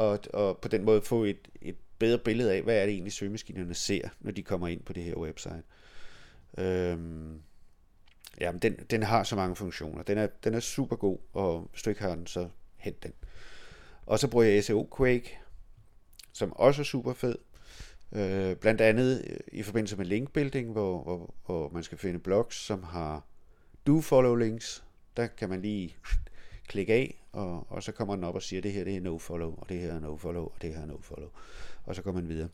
[0.00, 3.12] og, og på den måde få et, et bedre billede af, hvad er det egentlig
[3.12, 5.62] søgemaskinerne ser, når de kommer ind på det her website.
[6.58, 7.42] Øhm,
[8.40, 10.02] jamen, den, den har så mange funktioner.
[10.02, 13.12] Den er, den er super god, og hvis du ikke har den, så hent den.
[14.06, 15.38] Og så bruger jeg SEO Quake,
[16.32, 17.36] som også er super fed.
[18.12, 22.56] Øh, blandt andet øh, i forbindelse med linkbuilding, hvor, hvor, hvor man skal finde blogs,
[22.56, 23.24] som har
[23.86, 24.84] do-follow links.
[25.16, 25.96] Der kan man lige
[26.70, 29.60] klikke af, og, og så kommer den op og siger, det her det er no-follow,
[29.60, 31.28] og det her er no-follow, og det her er no-follow.
[31.86, 32.48] Og så går man videre.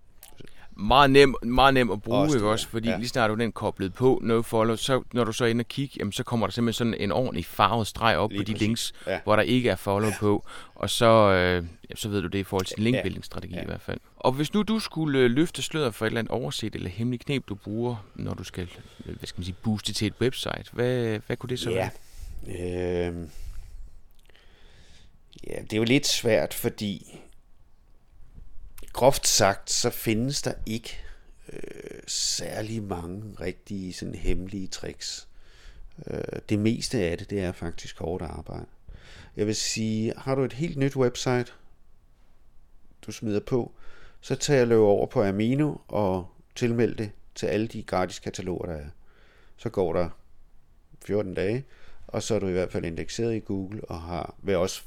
[0.78, 2.68] Meget nem, meget nem at bruge, Også ikke også?
[2.68, 2.96] Fordi ja.
[2.96, 5.68] lige snart du den koblet på no follow, så når du så er inde og
[5.68, 8.52] kigge, jamen, så kommer der simpelthen sådan en ordentlig farvet streg op Lige på de
[8.52, 8.66] præcis.
[8.66, 9.20] links, Ja.
[9.24, 10.44] hvor der ikke er follow på,
[10.74, 12.90] og så, øh, ja, så ved du det i forhold til din Ja.
[12.90, 13.62] linkbuilding-strategi Ja.
[13.62, 14.00] i hvert fald.
[14.16, 17.24] Og hvis nu du skulle øh, løfte sløret for et eller andet overset eller hemmeligt
[17.24, 18.68] knep, du bruger, når du skal,
[19.06, 21.90] øh, hvad skal man sige, booste til et website, hvad, hvad kunne det så Ja.
[22.46, 23.08] være?
[23.08, 23.14] Øh,
[25.46, 27.20] ja, det er jo lidt svært, fordi
[28.92, 30.98] groft sagt, så findes der ikke
[31.52, 35.28] øh, særlig mange rigtige sådan hemmelige tricks.
[36.06, 38.66] Øh, det meste af det, det er faktisk hårdt arbejde.
[39.36, 41.52] Jeg vil sige, har du et helt nyt website,
[43.02, 43.72] du smider på,
[44.20, 48.66] så tager jeg løb over på Amino og tilmeld det til alle de gratis kataloger,
[48.66, 48.88] der er.
[49.56, 50.08] Så går der
[51.04, 51.64] 14 dage,
[52.06, 54.82] og så er du i hvert fald indekseret i Google og har, vil også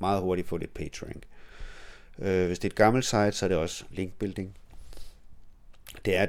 [0.00, 1.22] meget hurtigt få lidt PageRank.
[2.18, 4.56] Øh, hvis det er et gammelt site, så er det også linkbuilding.
[6.04, 6.26] Det er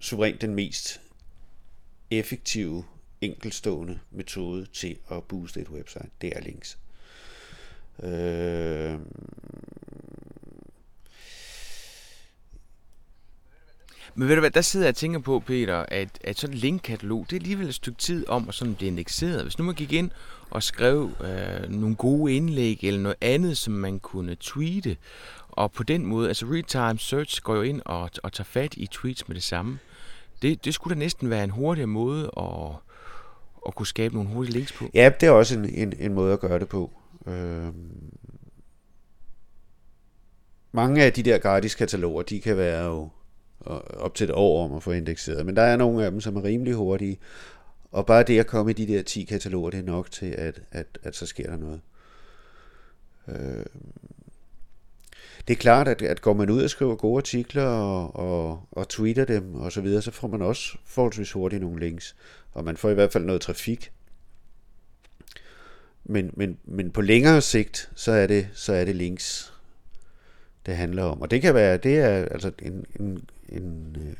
[0.00, 1.00] suverænt den mest
[2.10, 2.84] effektive,
[3.20, 6.10] enkelstående metode til at booste et website.
[6.20, 6.78] Det er links.
[8.02, 8.98] Øh,
[14.16, 16.60] Men ved du hvad, der sidder jeg og tænker på, Peter, at, at sådan et
[16.60, 19.42] linkkatalog, det er alligevel et stykke tid om at sådan blive indekseret.
[19.42, 20.10] Hvis nu man gik ind
[20.54, 24.96] og skrev øh, nogle gode indlæg eller noget andet, som man kunne tweete,
[25.48, 28.86] og på den måde, altså real-time search går jo ind og, og tager fat i
[28.86, 29.78] tweets med det samme.
[30.42, 32.72] Det, det skulle da næsten være en hurtigere måde at,
[33.66, 34.84] at kunne skabe nogle hurtige links på.
[34.94, 36.90] Ja, det er også en, en, en måde at gøre det på.
[37.26, 38.12] Øhm,
[40.72, 43.08] mange af de der gratis kataloger, de kan være jo
[43.96, 46.36] op til et år om at få indekseret, men der er nogle af dem, som
[46.36, 47.18] er rimelig hurtige,
[47.94, 50.62] og bare det at komme i de der 10 kataloger, det er nok til, at,
[50.70, 51.80] at, at så sker der noget.
[53.28, 53.92] Øhm,
[55.48, 58.88] det er klart, at, at går man ud og skriver gode artikler og, og, og
[58.88, 62.16] tweeter dem og så videre, så får man også forholdsvis hurtigt nogle links,
[62.52, 63.92] og man får i hvert fald noget trafik,
[66.04, 69.52] men, men, men på længere sigt, så er det, så er det links,
[70.66, 71.20] det handler om.
[71.22, 74.16] Og det kan være, det er altså en, en, en øh,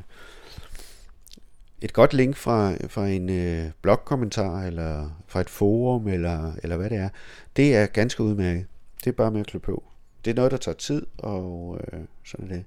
[1.85, 6.91] et godt link fra, fra en øh, blogkommentar, eller fra et forum, eller, eller hvad
[6.91, 7.09] det er.
[7.57, 8.67] Det er ganske udmærket.
[9.05, 9.85] Det er bare med at klø på.
[10.25, 12.65] Det er noget, der tager tid, og øh, sådan er det.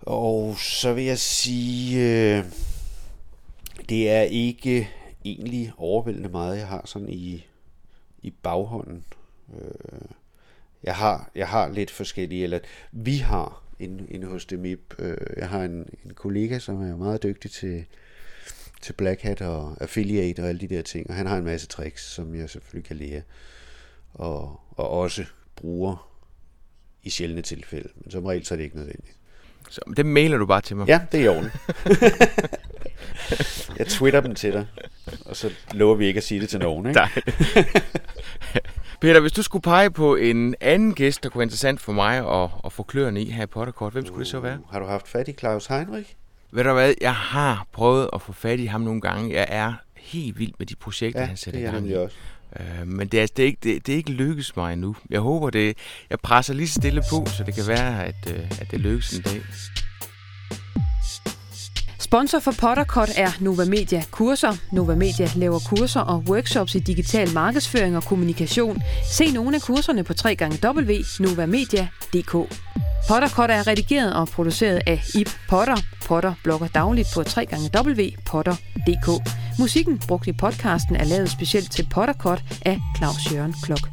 [0.00, 2.44] Og så vil jeg sige, øh,
[3.88, 4.88] det er ikke
[5.24, 7.46] egentlig overvældende meget, jeg har sådan i,
[8.22, 9.04] i baghånden.
[9.54, 10.08] Øh,
[10.82, 12.58] jeg har, jeg har lidt forskellige, eller
[12.92, 17.22] vi har inde, inde hos Demip, øh, jeg har en, en kollega, som er meget
[17.22, 17.84] dygtig til,
[18.80, 21.66] til Black Hat og affiliate og alle de der ting, og han har en masse
[21.66, 23.22] tricks, som jeg selvfølgelig kan lære,
[24.14, 25.24] og, og også
[25.56, 26.10] bruger
[27.02, 29.16] i sjældne tilfælde, men som regel så er det ikke nødvendigt.
[29.70, 30.88] Så dem mailer du bare til mig.
[30.88, 31.50] Ja, det er i orden.
[33.78, 34.66] jeg twitter dem til dig,
[35.24, 37.00] og så lover vi ikke at sige det til nogen, ikke?
[37.00, 37.10] Nej.
[39.00, 42.42] Peter, hvis du skulle pege på en anden gæst, der kunne være interessant for mig
[42.42, 44.58] at, at få kløerne i her i Potterkort, hvem skulle det så være?
[44.72, 46.14] Har du haft fat i Claus Heinrich?
[46.52, 49.34] Ved du hvad, jeg har prøvet at få fat i ham nogle gange.
[49.34, 52.00] Jeg er helt vild med de projekter, Ja, han sætter det i er gang nemlig
[52.00, 52.04] i.
[52.04, 52.16] også.
[52.60, 54.96] Øh, men det er, det, er ikke, det, det er ikke lykkes mig endnu.
[55.10, 55.76] Jeg håber, det
[56.10, 59.22] jeg presser lige stille på, så det kan være, at, øh, at det lykkes en
[59.22, 59.42] dag.
[62.00, 64.52] Sponsor for Pottercut er Nova Media Kurser.
[64.72, 68.82] Nova Media laver kurser og workshops i digital markedsføring og kommunikation.
[69.12, 72.32] Se nogle af kurserne på www.novamedia.dk.
[73.08, 75.76] Pottercut er redigeret og produceret af Ip Potter.
[76.06, 79.08] Potter blogger dagligt på www.potter.dk.
[79.58, 83.88] Musikken brugt i podcasten er lavet specielt til Pottercut af Claus Jørgen Klok.